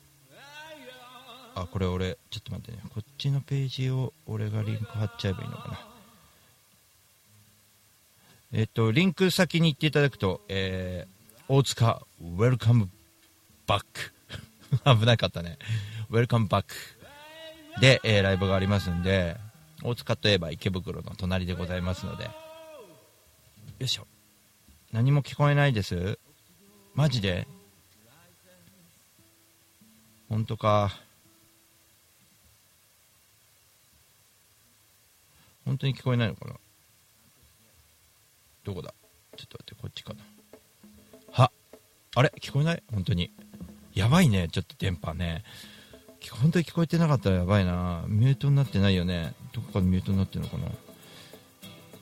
[1.54, 2.78] あこれ俺ちょっと待ってね。
[2.92, 5.78] こっちのページを俺がリンク貼っちゃえばいいのかな。
[8.52, 11.16] えっとリンク先に行っていただくと、えー
[11.48, 12.90] 大塚ウェルカム
[13.68, 14.12] バック
[14.98, 15.58] 危なかったね。
[16.10, 16.74] ウェルカムバック
[17.80, 19.36] で、えーライブがありますんで
[19.84, 22.24] 大塚といえば池袋の隣でございますので。
[22.24, 22.30] よ
[23.80, 24.05] いしょ。
[24.96, 26.18] 何も聞こえないです。
[26.94, 27.46] マジで？
[30.30, 30.90] 本当か？
[35.66, 36.54] 本当に聞こえないのかな？
[38.64, 38.94] どこだ？
[39.36, 40.20] ちょっと待ってこっちかな。
[41.30, 41.52] は？
[42.14, 42.32] あれ？
[42.40, 42.82] 聞こえない？
[42.90, 43.30] 本当に。
[43.92, 44.48] やばいね。
[44.50, 45.44] ちょっと電波ね。
[46.30, 48.02] 本当に聞こえてなかったらやばいな。
[48.08, 49.34] ミュートになってないよね。
[49.52, 50.68] どこかでミュートになってるのかな？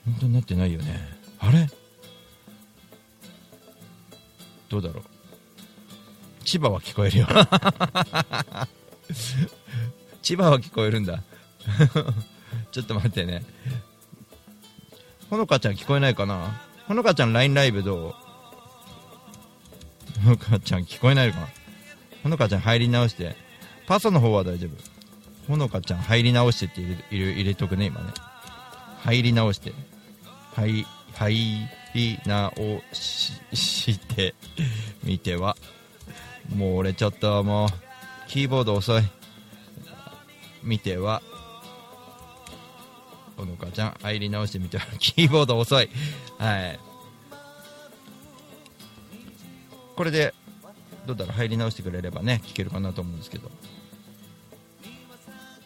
[0.05, 0.97] 本当になってないよね。
[1.39, 1.67] あれ？
[4.75, 5.03] どうだろう。
[6.43, 7.27] 千葉は聞こえるよ。
[10.21, 11.23] 千葉は聞こえるんだ。
[12.71, 13.45] ちょっと待ってね。
[15.29, 16.61] ほのかちゃん聞こえないかな？
[16.87, 18.13] ほのかちゃん LINE ライブどう？
[20.23, 21.47] ほのかちゃん聞こえないのかな？
[22.23, 23.35] ほのかちゃん入り直して。
[23.87, 24.71] パソの方は大丈夫。
[25.47, 28.11] ほのかちゃん入り直してって入れ入れとくね今ね。
[29.03, 29.71] 入り直して。
[30.53, 34.35] はい入り直しして
[35.03, 35.57] みては？
[36.55, 37.69] もう俺ちょっともう
[38.29, 39.03] キーボード遅い。
[40.61, 41.21] 見ては？
[43.37, 44.85] ほのかちゃん入り直してみては？
[44.99, 45.89] キーボード遅い。
[46.37, 46.79] はい。
[49.95, 50.33] これで
[51.05, 51.37] どうだろう？
[51.37, 53.49] 入り直してくれればね聞けるかなと思うんですけど。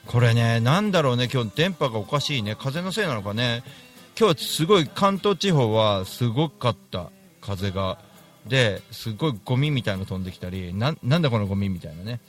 [0.06, 2.56] これねなんだろうね今日電波がおかしいね。
[2.56, 3.64] 風のせいなのかね。
[4.20, 7.10] 今日すごい関東地方はすごかった
[7.40, 8.00] 風が
[8.46, 12.20] ですごいゴミみたいなの飛んできたりなんだこのゴミみたいなね。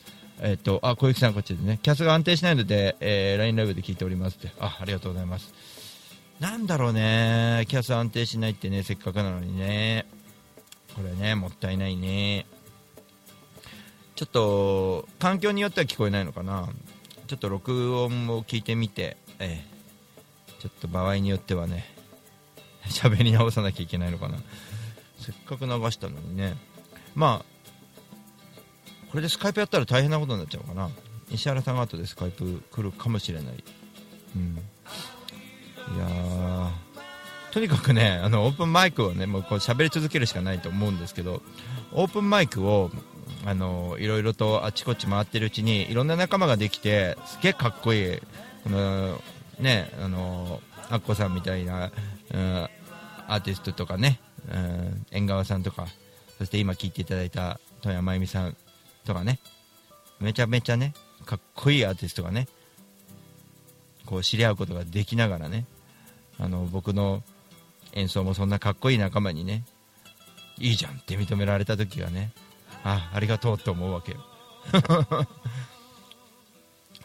[0.41, 1.81] えっ、とあ小雪さんこっちでね。
[1.83, 4.53] キャスが安定しないので、えー、LINE ライブで聞いておりますって。
[4.61, 5.53] あありがとうございます。
[6.39, 7.65] なんだろうね。
[7.69, 10.07] キャス安定しないってねせっかくなのにね。
[10.95, 12.47] これねもったいないね。
[14.15, 16.69] ちょっと環境によっては聞こえないのかな。
[17.27, 19.65] ちょっと録音を聞いてみて、え
[20.61, 21.85] ちょっと場合によってはね
[22.87, 24.39] 喋り直さなきゃいけないのかな。
[25.19, 26.57] せっかく流したのにね。
[27.15, 27.61] まあ
[29.11, 30.91] これでスカイプやったら大変なことになっちゃうかな。
[31.31, 33.65] 石原さんが後でスカイプ来るかもしれない。
[34.37, 34.63] うん。
[35.97, 36.71] いや
[37.51, 41.43] とにかくねあのオープンマイクをねもうこう喋り続けるしかないと思うんですけど
[41.93, 42.91] オープンマイクを
[43.45, 48.19] あのいろいろとあちこち回ってるうちにいろんな仲間ができてすげえかっこいい
[48.63, 49.21] この
[49.61, 51.93] ねあのアッコさんみたいな、
[52.33, 52.69] うん、
[53.29, 54.21] アーティストとかね、
[54.53, 55.87] うん、縁側さんとか
[56.39, 58.57] そして今聴いていただいた富山真由美さん
[59.05, 59.39] とかね
[60.21, 60.95] めちゃめちゃね
[61.25, 62.49] かっこいいアーティストがね
[64.07, 65.67] こう知り合うことができながらね
[66.39, 67.23] あの僕の
[67.93, 69.65] 演奏もそんなかっこいい仲間にね
[70.59, 72.33] いいじゃんって認められた時はね
[72.85, 74.19] あありがとうって思うわけよ。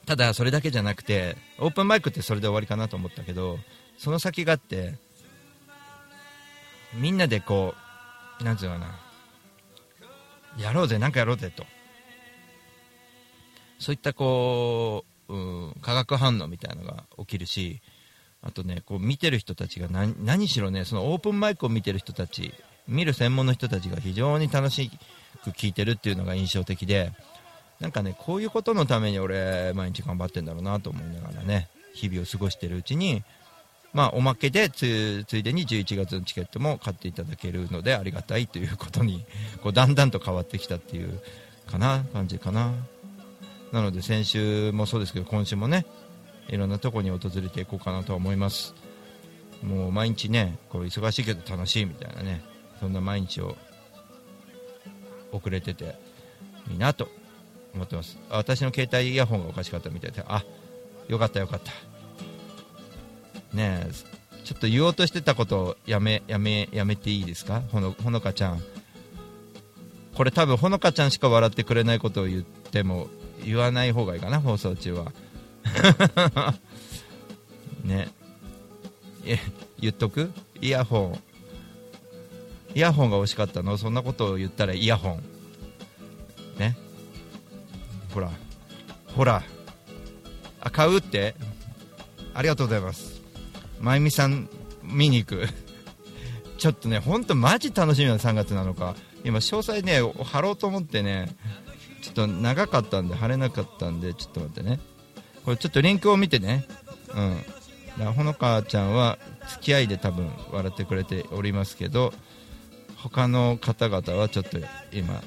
[0.06, 3.60] ただそれだけじゃなくてオープンマイクってそれで終わりかなと思ったけど
[3.98, 4.96] その先があって
[6.94, 7.74] みんなでこ
[8.40, 9.00] うなんつうのかな
[10.58, 11.66] やろうぜなんかやろうぜと。
[13.78, 15.38] そういったこう、う
[15.68, 17.82] ん、化学反応みたいなのが起きるし
[18.42, 22.54] あとねこう見てる人たちが何何しろねそのオープンマイクを見てる人たち
[22.88, 24.90] 見る専門の人たちが非常に楽し
[25.44, 27.12] く聞いてるっていうのが印象的で
[27.80, 33.24] なんかねこういうことのために俺毎日頑張ってんだろうなと思いながらね日々を過ごしてるうちに
[33.94, 39.26] まあおまけでついでに11月のチケットも買っていただけるのでありがたいということに
[39.64, 41.22] こうだんだんと変わってきたっていう
[41.68, 42.74] かな感じかな。
[43.72, 45.86] なので先週もそうですけど今週もね
[46.48, 48.74] いろんなとこに訪れていこうかなとは思います。
[49.64, 52.44] もう毎日ねこう忙しいけど楽しいみたいなね
[52.80, 53.56] そんな毎日を
[55.32, 55.96] 遅れてて
[56.72, 57.10] いいなと
[57.76, 58.18] 思ってます。
[58.30, 60.24] 私の携帯イヤホンがおかしかったみたいで。
[60.28, 60.44] あ
[61.08, 61.72] よかったよかった。
[63.56, 63.92] ねえ
[64.44, 67.62] ちょっと言おうとしてたことをやめやめやめていいですか？
[67.72, 68.62] ほのほのかちゃん。
[70.16, 73.08] これ多分ほのかちゃんしか笑ってくれないことを言っても
[73.44, 75.12] 言わない方がいいかな放送中は。
[77.84, 78.10] ね。
[79.26, 79.40] え
[79.80, 80.32] 言っとく？
[80.62, 81.20] イヤホン。
[82.76, 83.78] イヤホンが欲しかったの？
[83.78, 85.24] そんなことを言ったらイヤホン。
[86.60, 86.78] ね。
[88.16, 88.32] ほら
[89.14, 89.44] ほら
[90.62, 91.36] あ買うって？
[92.34, 93.22] ありがとうございます。
[93.80, 94.50] まゆみさん
[94.84, 95.48] 見に行く。
[96.58, 98.96] ちょっとね本当マジ楽しみな3月なのか。
[99.26, 101.36] 今詳細ね貼ろうと思ってね
[102.02, 104.80] ちょっと長かったんで貼れなかったんでちょっと待ってね。
[105.44, 106.66] これちょっとリンクを見てね。
[107.14, 108.14] うん。
[108.14, 112.14] ほのかちゃんは付き合いで多分笑ってくれておりますけど
[112.98, 114.58] 他の方々はちょっと
[114.92, 115.22] 今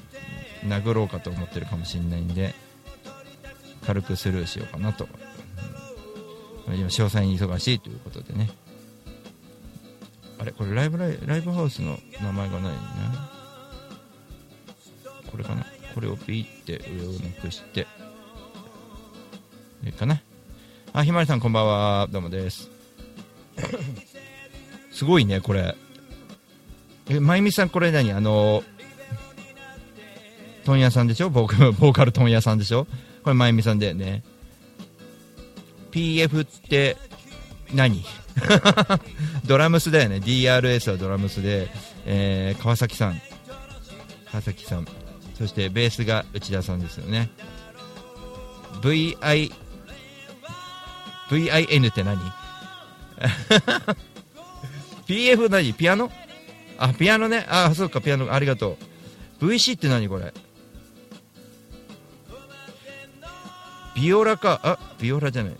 [0.65, 2.53] 殴ろうかと思ってるかもしれないんで。
[3.85, 8.49] 軽くスルーしようかなと、うん今詳細に忙しいということでね。
[10.37, 13.31] あれこれライブライライブハウスの名前がないな。
[15.31, 15.65] これかな。
[15.95, 17.87] これをピーって上をなくして。
[19.83, 20.21] いいかな。
[20.93, 22.07] あひまりさんこんばんは。
[22.11, 22.69] どうもです。
[24.93, 25.75] すごいねこれ。
[27.09, 28.11] えまゆみさんこれ何？
[28.13, 28.63] あの
[30.65, 31.31] 問屋さんでしょ？
[31.31, 32.85] ボーカルボーカル問屋さんでしょ？
[33.29, 34.23] これまゆみさんだよね。
[35.91, 36.97] PF って
[37.75, 38.03] 何？
[39.45, 40.15] ドラムスだよね。
[40.17, 41.69] DRS はドラムスで、
[42.07, 43.21] えー川崎さん。
[44.31, 44.87] 川崎さん。
[45.37, 47.29] そしてベースが内田さんですよね。
[48.81, 49.51] VI
[51.29, 52.17] VIN って何？
[55.05, 55.71] PF 何？
[55.75, 56.11] ピアノ？
[56.79, 57.45] あピアノね。
[57.47, 58.33] あそうかピアノ。
[58.33, 58.75] ありがと
[59.39, 59.45] う。
[59.45, 60.33] VC って何これ？
[63.95, 64.59] ビオラか？
[64.63, 65.53] あビオラじゃない。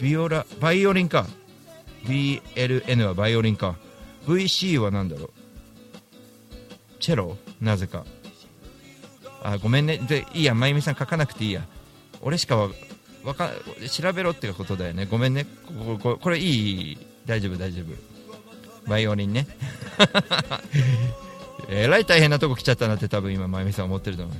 [0.00, 1.26] ビオラバイオリンか。
[2.04, 3.76] BLN はバイオリンか。
[4.26, 5.30] VC は何だろう？
[7.00, 7.36] チェロ？
[7.60, 8.04] なぜか。
[9.42, 9.98] あごめんね。
[9.98, 10.54] でいいや。
[10.54, 11.64] まゆみさん書かなくていいや。
[12.20, 12.70] 俺しかわ
[13.24, 13.50] わか
[13.90, 15.06] 調べろってことだよね。
[15.06, 15.44] ごめんね。
[15.44, 16.98] ここここれいい？
[17.26, 18.88] 大丈夫大丈夫。
[18.88, 19.46] バイオリンね。
[21.68, 24.32] えらい大変なとこ来ちゃったなって多分今まゆみさん思ってると思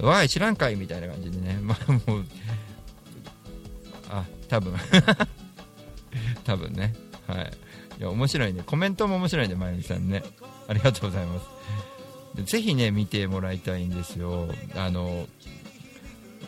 [0.00, 0.06] う。
[0.06, 0.76] わい知らんかい。
[0.76, 1.58] みたいな感じでね。
[1.60, 2.24] まあもうあ
[4.54, 4.74] 多分。
[6.44, 6.94] 多分ね。
[7.26, 7.52] はい。
[7.98, 8.62] いや面白いね。
[8.64, 10.22] コメントも面白いねまゆみさんね。
[10.68, 11.40] ありがとうございま
[12.36, 12.44] す。
[12.44, 14.48] ぜひね見てもらいたいんですよ。
[14.76, 15.26] あの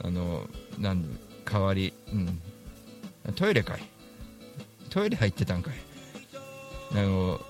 [0.04, 0.48] あの
[0.78, 2.40] なん代わりうん。
[3.34, 3.82] トイレかい。
[4.88, 5.74] トイレ入ってたんかい。
[6.92, 7.40] あの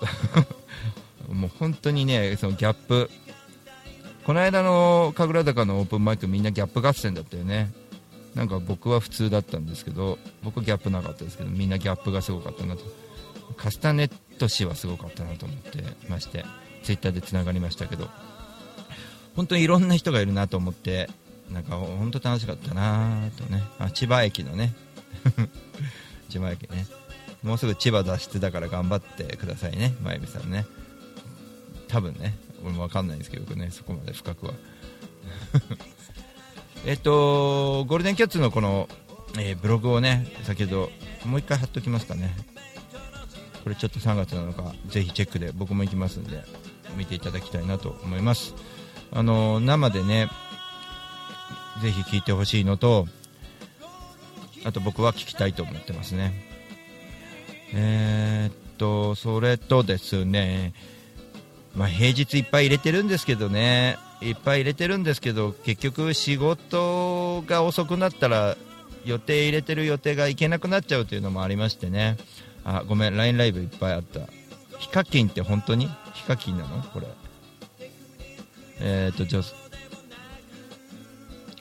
[1.29, 3.11] もう本当にねそのギャップ。
[4.25, 7.71] この間の神楽坂のオープンマイクみんなギャップ合戦だったよね。
[8.37, 12.83] なんか僕は普通だったんですけど僕はギャップなかったですけどみんなギャップがすごかったなと。
[13.57, 16.45] カスタネット氏はすごかったなと思ってまして
[16.83, 18.09] ツイッターでつながりましたけど。
[19.35, 21.11] 本当にいろんな人がいるなと思って
[21.51, 23.63] なんか本当楽しかったなとね。
[23.79, 24.75] あ千葉駅のね。
[26.29, 26.87] 千葉駅ね。
[27.43, 29.95] もうすぐ千葉脱出だから頑張ってくださいね。
[30.03, 30.67] まゆみさんね。
[31.89, 32.37] 多分ね。
[32.63, 34.53] 俺も分かんないですけどねそこまで深くは。
[36.85, 38.89] えっとゴールデンキャッツのこの、
[39.39, 40.91] えーブログをね先ほど
[41.25, 42.35] もう一回貼っときますかね。
[43.65, 46.45] これちょっと3月なのかぜひチェックで僕も行きますんで
[46.97, 48.55] 見ていただきたいなと思います。
[49.13, 50.29] あの生でね
[51.83, 53.09] ぜひ聞いてほしいのと
[54.65, 56.33] あと僕は聞きたいと思ってますね。
[57.75, 60.73] えーっとそれとですね
[61.75, 68.57] まあ平日いっぱい入れてるんですけどねいっぱい入れてるんですけど結局仕事が遅くなったら
[69.05, 72.17] 予定入れてる予定がいけなくなっちゃうというのもありましてね。
[72.65, 74.21] あごめん LINE ライブいっぱいあった。
[74.79, 75.89] ヒカキンって本当に？
[76.15, 76.83] ヒカキンなの？
[76.83, 77.07] これ。
[78.81, 79.43] えー、っと女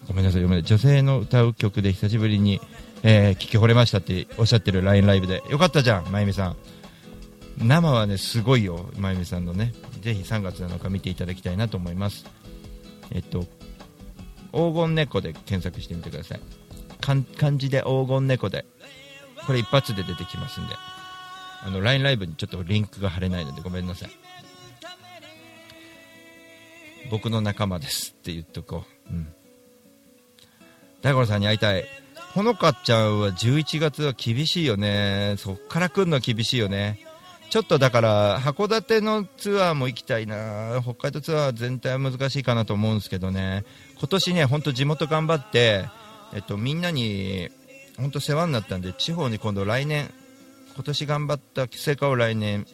[0.07, 2.59] ごめんなさい、ごめん女性の歌う曲で久しぶりに、
[3.03, 5.43] えー聞き惚れましたっておっしゃってる LINE ライブで。
[5.49, 6.57] よかったじゃん、まゆみさん。
[7.57, 9.73] 生はねすごいよ、まゆみさんのね。
[10.01, 12.25] ぜひ3月7日見ていただきたいなと思います。
[13.11, 13.45] えっと
[14.51, 16.39] 黄金猫で検索してみてください。
[17.01, 18.65] 漢字で黄金猫で。
[19.45, 20.75] これ一発で出てきますんで。
[21.63, 24.09] あの LINE ライブにちょっとリンクが貼れないのでごめんなさい。
[27.11, 29.13] 僕の仲間ですって言っとこう。
[29.13, 29.27] うん。
[31.01, 31.85] 大五郎さんに会いたい。
[32.33, 35.35] ほのかちゃんは11月は厳しいよね。
[35.37, 37.04] そっから来るのは厳しいよね。
[37.55, 40.81] ちょっとだから函館のツアーも行きたいな。
[40.83, 43.63] 北海道ツアー全体は難しいかなと思うんですけどね。
[43.97, 45.85] 今年ね本当地元頑張って
[46.33, 47.47] えっとみんなに
[47.95, 50.13] 本当世話になったんで地方に今度来年
[50.73, 52.67] 今年頑張った成果を来年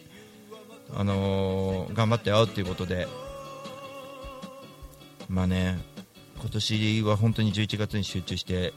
[0.95, 3.07] あのー頑張って会うということで。
[5.29, 5.77] まあね
[6.39, 8.73] 今年は本当に11月に集中して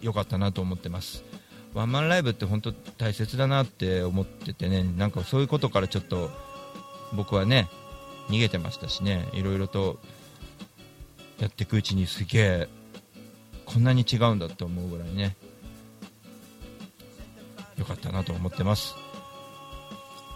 [0.00, 1.22] よかったなと思ってます。
[1.74, 6.30] ワンマンライブって本当大切だなって思っててねなんかそういうことからちょっと
[7.14, 7.68] 僕はね
[8.28, 9.98] 逃げてましたしねいろいろと
[11.38, 12.68] やっていくうちにすげえ
[13.64, 15.36] こんなに違うんだって思うぐらいね
[17.78, 18.94] よかったなと思ってます。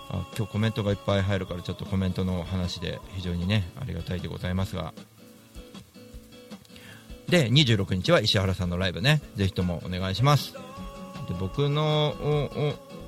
[0.08, 4.94] あ今日コメントがいっぱい入るからちょっとコメントの話で非常にねありがたいでございますが。
[7.28, 9.20] で26日は石原さんのライブね。
[9.34, 10.65] ぜひともお願いします。
[11.28, 12.14] で僕の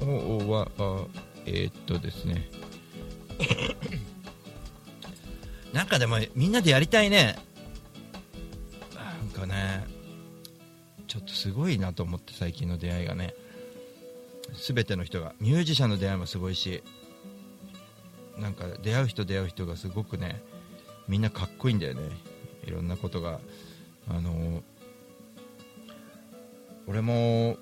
[0.03, 1.07] おおおはあ
[1.47, 2.49] えーっとですね。
[5.73, 7.39] なんかでもみんなでやりたいね。
[8.95, 9.87] なんかね
[11.07, 13.35] ちょっとすごいなと思って最近の出会いがね。
[14.55, 16.83] 全ての人がミュージシャンの出会いもすごいし
[18.39, 20.43] なんか出会う人出会う人がすごくね
[21.07, 22.03] みんなかっこいいんだよね。
[22.67, 23.41] いろんなことが。
[24.11, 24.63] あの
[26.87, 27.59] 俺も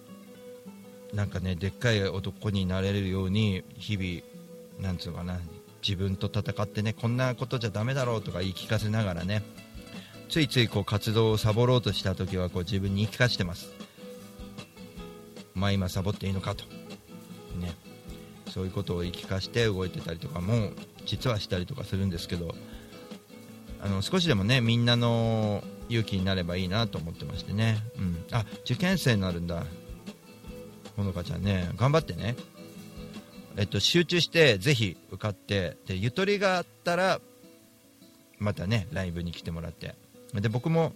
[1.13, 5.39] なんかねでっかい男になれるように日々なんつうかな
[5.87, 9.43] 自分と戦ってねこんなことじゃダメだろうとか言い聞かせながらね
[10.29, 13.69] ついついこう活動をサボろうとした時はこう自分に言い聞かせてます。
[15.55, 16.65] まあ今サボっていいのかと。
[17.61, 17.75] ね。
[18.49, 20.71] そういうことを言い聞かせて動いてたりとかも
[21.05, 22.55] 実はしたりとかするんですけど
[23.83, 29.65] あの少しでもねみんなの勇気になればいいなと思ってましてね、うん、あ受験生になるんだ。
[30.97, 32.37] ほのかちゃんね頑張ってね。
[33.57, 37.21] えっと集中してぜひ受かってでゆとりがあったら
[38.39, 39.95] またねライブに来てもらって。
[40.35, 40.93] で僕も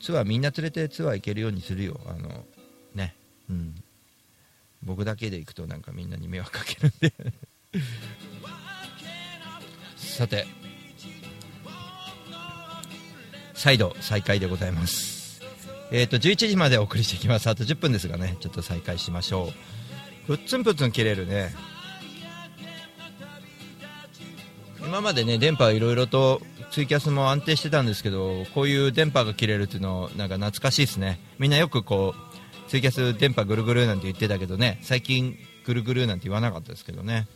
[0.00, 2.00] ツアーみんな連れてツアー行けるようにするよ。
[2.06, 2.44] あの
[2.94, 3.14] ね
[3.50, 3.74] うん。
[4.82, 7.12] 僕だけで行くとなんかみんなに迷惑かけるんで。
[9.96, 10.46] さて
[13.54, 15.23] 再度再開でございます。
[15.96, 17.48] えっ、と11時までお送りしていきます。
[17.48, 19.52] あと10分ですがねちょっと再開しましょ
[20.26, 20.34] う。
[20.34, 21.54] ふっつんぷっつん切れるね。
[24.80, 26.42] 今までね電波いろいろと
[26.72, 31.20] ツイキャスも安定してたんですけどこういう電波が切れるっていうのなんか懐かしいですね。
[31.38, 37.28] みんなよくこうツイキャス電波ぐるぐるなんて言ってたけどね最近ぐるぐるなんて言わなかったですけどね。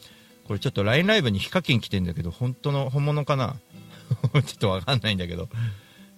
[0.49, 3.55] これちょっと LINE ライブにヒカキン来てんだけど本当の本物かな？
[4.35, 5.49] ちょっとわかんないんだけど。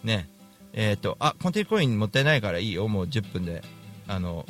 [0.04, 0.30] ね。
[0.72, 3.62] えっ、とあコンテンツコインもったいないからいいよもう10分で
[4.06, 4.46] あの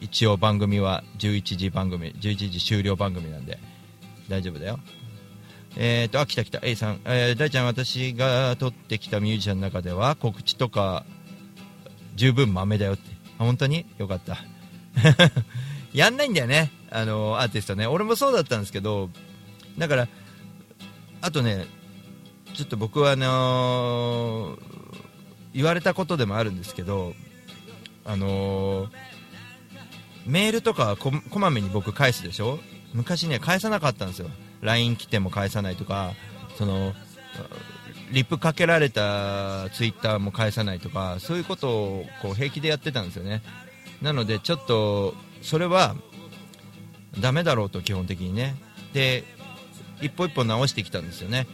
[0.00, 3.58] 一応番組は11時番組11時終了番組なんで
[4.28, 4.78] 大丈夫だよ
[5.76, 11.04] えーと、あ、来た来た、A さん、えー大ちゃん、私が撮ってきたミュージシャンの中では、告知とか、
[12.16, 13.02] 十分豆だよって。
[13.38, 13.86] あ、本当に？
[13.96, 14.38] よかった。
[15.94, 17.86] やんないんだよね、あの、アーティストね。
[17.86, 19.10] 俺もそうだったんですけど、
[19.76, 20.08] だから、
[21.20, 21.66] あとね、
[22.54, 24.78] ちょっと僕はあのー
[25.54, 27.14] 言われたことでもあるんですけど、
[28.04, 28.90] あのー
[30.26, 32.58] メールとかはここまめに僕返すでしょ？
[32.92, 34.28] 昔ね返さなかったんですよ。
[34.60, 36.12] LINE 来ても返さないとか
[36.58, 36.92] その
[38.12, 43.42] リップかけられたツイッターも返さないとかそういうことをこう平気でやってたんですよね。
[44.02, 45.96] なのでちょっとそれは
[47.18, 48.54] ダメだろうと基本的にね。
[48.92, 49.24] で
[50.02, 51.46] 一歩一歩直してきたんですよね。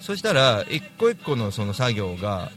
[0.00, 2.52] そしたら一個一個のその作業が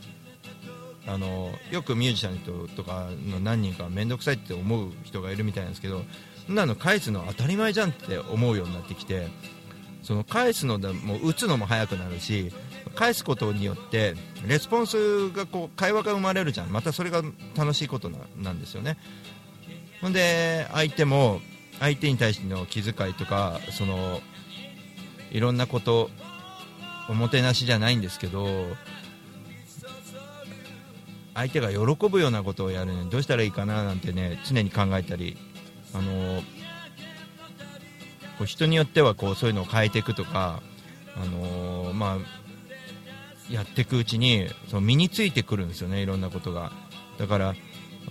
[1.10, 6.04] あのよくミュージシャンの人とかの何人か面倒くさいって思う人がいるみたいなんですけど
[6.46, 9.28] そんなの返すの当たり前じゃんって思うようになってきて
[10.04, 12.52] その返すのでも打つのも早くなるし
[12.96, 14.16] 返すことによって
[14.48, 16.70] レスポンスがこう会話が生まれるじゃん。
[16.70, 17.22] またそれが
[17.56, 18.98] 楽しいことななんですよね。
[20.02, 21.42] ほんで相手も
[21.80, 24.22] 相手に対しての気遣いとかその
[25.32, 26.10] いろんなこと
[27.10, 28.48] おもてなしじゃないんですけど
[31.40, 35.38] 相手が喜ぶようなことをやるのにどうしたらいいかななんてね常に考えたり
[35.94, 36.42] あの
[38.38, 40.62] こう人によってはこうそういうのを変えていくとか
[41.16, 46.72] あのまあやっていくうちにその身についてくるんですよねいろんなことが。
[47.18, 47.56] だから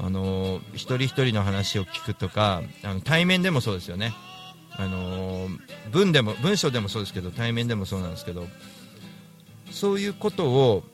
[0.00, 4.12] あの一人一人の話を聞くとかあの対面でもそうですよね。
[4.76, 5.48] あの
[5.90, 8.46] 文でも文章でもそうですけど対面でもそうなんですけど
[9.70, 10.84] そういうことを、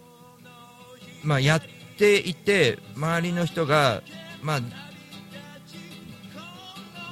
[1.23, 4.03] まあ、やってていて周りの人が、
[4.43, 4.61] まあ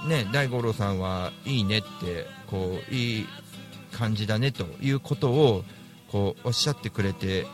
[0.09, 3.26] ね、大五郎さんはいいねってこういい
[3.93, 5.64] 感じだねということを
[6.11, 7.47] こうおっしゃってくれて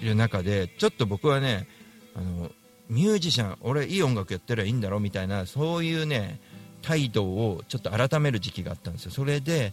[0.00, 1.68] いる中でちょっと僕はね
[2.14, 2.50] あの
[2.88, 6.40] ミュージシャン俺いい音楽やってりゃいいんだろみたいなそういうね
[6.82, 9.10] 態度をちょっと改める時期があったんですよ。
[9.10, 9.72] それで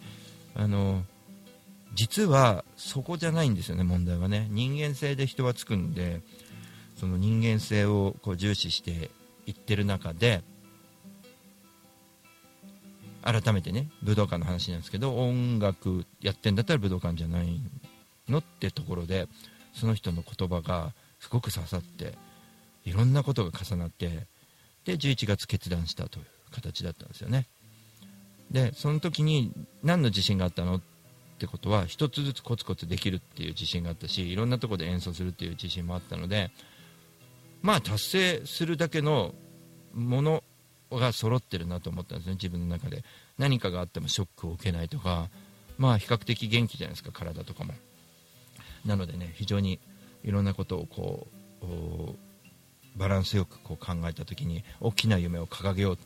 [0.55, 1.03] あの
[1.97, 4.47] 実はそこじゃないんですよね問題はね。
[4.51, 6.21] 人間性で人はつくんで
[6.95, 9.09] その人間性をこう重視して
[9.47, 10.43] いってる中で
[13.23, 17.59] 改めてね武道館の話なんですけど音楽やってんだったら武道館じゃない
[18.29, 19.27] のってところで
[19.73, 22.13] その人の言葉がすごく刺さって
[22.85, 24.27] いろんなことが重なって
[24.85, 27.47] で11月決断したという形だったんですよね。
[28.51, 29.51] でその時に
[29.83, 30.96] 何の自信があったのって
[31.37, 36.49] ってことは一つずつコツコツできるっていう自信があったしいろんなところで演奏するっていう自信もあったので
[37.61, 39.35] まあ達成するだけの
[39.93, 40.43] もの
[40.91, 43.03] が揃ってるなと思ったんですね自分の中で。
[43.37, 45.29] 何かがあってもショックを受けないとか
[45.77, 47.73] まあ比較的元気じゃないですか体とかも。
[48.83, 49.79] なのでね非常に
[50.23, 51.27] いろんなことをこ
[51.61, 55.97] うバランスよくこう考えた時に大きな夢を掲げよう。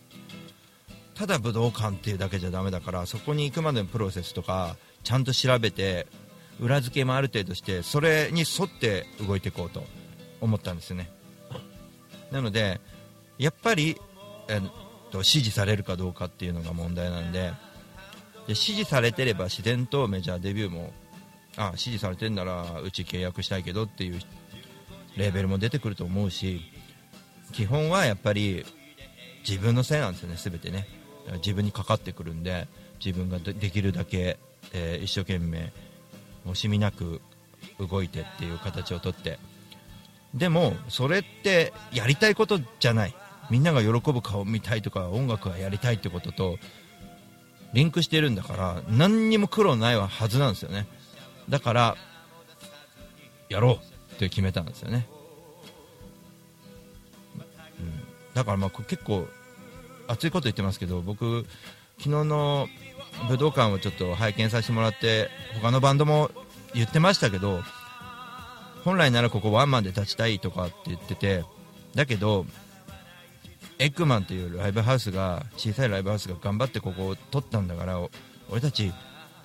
[1.16, 6.08] ただ武道館っていうだけじゃダメだからそこに行くまでのプロセスとかちゃんと調べて
[6.60, 9.84] 裏付けもある程度してそれに沿って動いていこうと
[10.40, 11.10] 思ったんですね。
[12.32, 12.80] なので
[13.38, 13.98] やっぱり、
[14.48, 14.62] えっ
[15.12, 17.52] と支持されるかどうかっていうのが問題なんで
[18.48, 20.94] で支持されてれば自然とメジャーデビューも
[21.58, 24.20] あ支持されてるならうち契約したいけどっていう
[25.18, 26.62] レーベルも出てくると思うし
[27.52, 28.66] 基本はやっぱり
[29.48, 30.88] 自分のせいなんですよね、全てね。
[31.38, 32.68] 自分にかかってくるんで
[33.04, 34.38] 自分ができるだけ、
[34.74, 35.72] えー一生懸命
[36.46, 37.22] 惜しみなく
[37.80, 39.40] 動いてっていう形をとって。
[40.34, 43.16] でもそれってやりたいことじゃない。
[43.50, 46.58] みんなが喜ぶ顔を見たいとか音楽がやりたいってことと
[47.74, 50.88] リンクしてるんだから何にも苦労ないはずなんですよね。
[51.50, 51.98] だから
[53.50, 55.06] やろうって決めたんですよね、
[57.80, 58.04] うん、
[58.34, 59.28] だからまあ結構
[60.08, 61.46] 熱いこと言ってますけど僕
[61.98, 62.70] 昨日の
[63.30, 65.30] 武道館をちょっと拝見させてもらって
[65.62, 66.32] 他のバンドも
[66.74, 67.62] 言ってましたけど
[68.84, 71.44] 本来ならここワンマンで立ちたいとかって言ってて
[71.96, 72.46] だけど
[73.80, 78.00] エッグマンというライブハウスが小さいライブハウスが頑張ってここを取ったんだから
[78.50, 78.92] 俺たち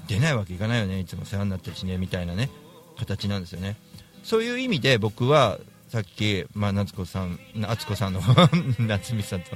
[0.06, 2.50] 出ないわけいかないよねいつも世話になってるしねみたいなね
[2.98, 3.76] 形なんですよね。
[4.22, 5.58] そういう意味で僕は
[5.88, 8.20] さっき、まあ、夏子さん敦子さんの
[8.80, 9.50] 夏美さんと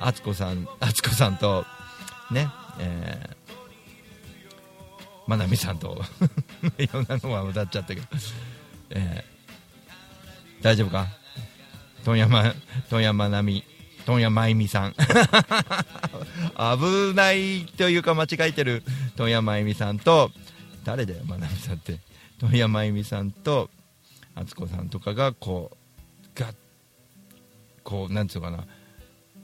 [0.00, 1.66] 敦子さん敦子さんと
[2.30, 2.48] ね
[2.78, 3.36] えー
[5.26, 6.00] まなみさんと
[6.78, 8.06] いろんなのは歌っちゃったけど、
[8.90, 9.36] えー
[10.62, 11.06] 大丈夫か？
[12.04, 12.54] 問屋ま
[12.88, 13.64] 問屋まなみ
[14.06, 14.94] 問屋まゆみさん。
[16.56, 18.82] 危ないというか間違えてる
[19.16, 20.30] 問屋まゆみさんと
[20.84, 21.98] 誰だよまなみさんって？
[22.38, 23.68] 問屋まゆみさんと
[24.34, 25.76] 敦子さんとかがこ
[26.36, 26.54] うが
[27.84, 28.64] こうなんつうかな？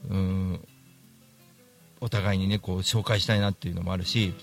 [0.08, 0.68] うん
[2.02, 4.34] お互いにねこう紹介したいなっていうのもあるし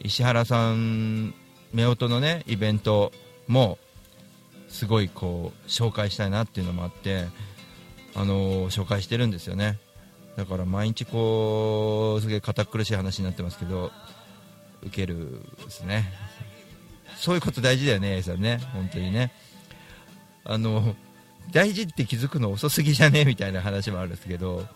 [0.00, 1.32] 石原さん
[1.74, 3.12] 夫婦のねイベント
[3.46, 3.78] も
[4.68, 7.24] すごいこう紹介したいなっていうのもあって
[8.14, 9.78] あの紹介してるんですよね。
[10.36, 13.90] だから毎日こうすげえ堅苦しい話になってますけど
[14.82, 16.12] 受けるですね。
[17.16, 18.60] そういうこと大事だよね A さんね。
[18.72, 19.32] 本当にね。
[20.44, 20.94] あの
[21.52, 23.24] 大事って気づくの遅すぎじゃね？
[23.24, 24.66] みたいな話もあるんですけど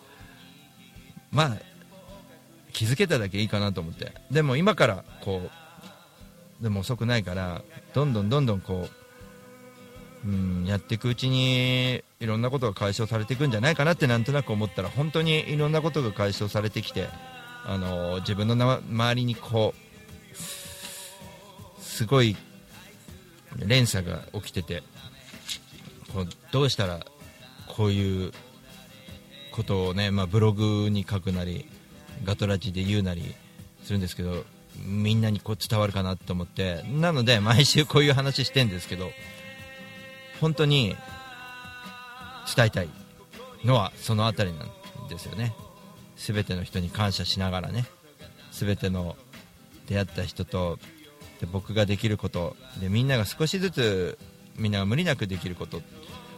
[1.29, 1.57] まあ
[2.71, 4.13] 気づけただけいいかなと思って。
[4.31, 5.49] でも今からこ
[6.59, 7.63] うでも遅くないから
[7.93, 8.87] どんどんどんどんこ
[10.25, 17.07] う、うん、やっていくうちにいろんなことが解消されていくんじゃないかなってなんとなく思ったら本当にいろんなことが解消されてきて
[17.65, 19.81] あの自分のな周りにこう
[21.81, 22.35] すごい
[23.57, 24.83] 連鎖が起きてて
[26.13, 27.05] こうどうしたら
[27.67, 28.31] こういう
[29.51, 31.65] ことをね、まあ、ブログに書くなり
[32.23, 33.35] ガトラジで言うなり
[33.83, 34.43] するんですけど
[34.85, 36.83] みんなにこう伝わるかなと思って。
[36.83, 39.11] なので毎週こういう話してんですけど
[40.39, 40.95] 本当に
[42.55, 42.89] 伝えたい
[43.63, 45.53] のはそのあたりなんですよね。
[46.17, 47.85] 全ての人に感謝しながらね。
[48.51, 49.15] 全ての
[49.87, 50.79] 出会った人と
[51.39, 54.17] で僕ができることでみんなが少しずつ
[54.55, 55.81] みんなが無理なくできること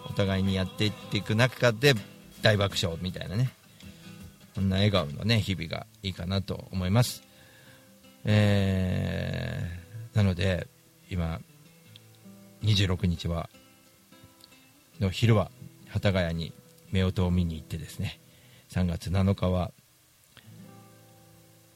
[0.09, 1.93] お互いにやっていっていく中で
[2.41, 3.51] 大爆笑みたいなね。
[4.55, 7.23] こんな笑顔のね日々がいいかなと思います。
[8.25, 10.67] えー、なので
[11.09, 11.41] 今
[12.63, 13.49] 26日は
[14.99, 15.51] の昼は
[15.91, 16.53] 幡ヶ谷に
[16.93, 18.19] 夫婦を見に行ってですね
[18.69, 19.71] 3月7日は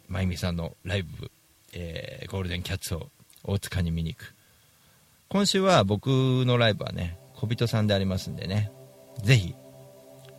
[0.08, 1.30] 真由美さんのライブ、
[1.74, 3.10] えーゴールデンキャッツを
[3.44, 4.34] 大塚に見に行く。
[5.30, 8.72] 今週は僕のライブはね小人さんでありますんでね
[9.24, 9.56] ぜひ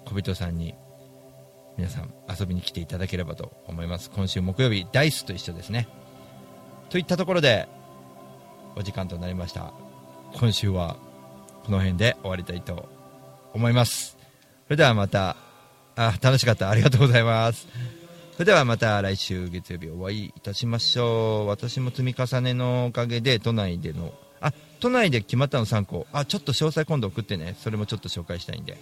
[0.06, 0.74] 小人さんに
[1.78, 4.10] 皆さん遊びに来ていただければと思います。
[4.10, 5.88] 今週木曜日ダイスと一緒ですね。
[6.90, 7.68] といったところで
[8.74, 9.72] お時間となりました。
[10.34, 10.96] 今週は
[11.64, 12.88] この辺で終わりたいと
[13.54, 14.18] 思います。
[14.64, 15.36] それではまた
[15.94, 16.68] あ楽しかった。
[16.68, 17.68] ありがとうございます。
[18.32, 21.46] それではまた来週月曜日お会いいたしましょう。
[21.46, 26.08] 私も積み重ねのおかげで都内でのあ都内で決まったの3個。
[26.12, 27.54] あちょっと詳細今度送ってね。
[27.60, 28.76] それもちょっと紹介したいんで。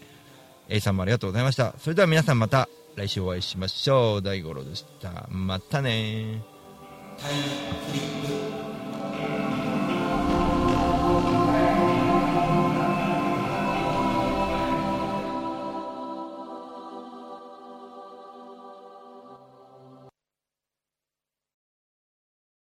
[0.71, 1.75] A さんもありがとうございました。
[1.79, 2.71] それでは皆さんまた。
[2.97, 4.23] 来週お会いしましょう。
[4.23, 5.29] 大五郎でした。
[5.31, 6.43] またね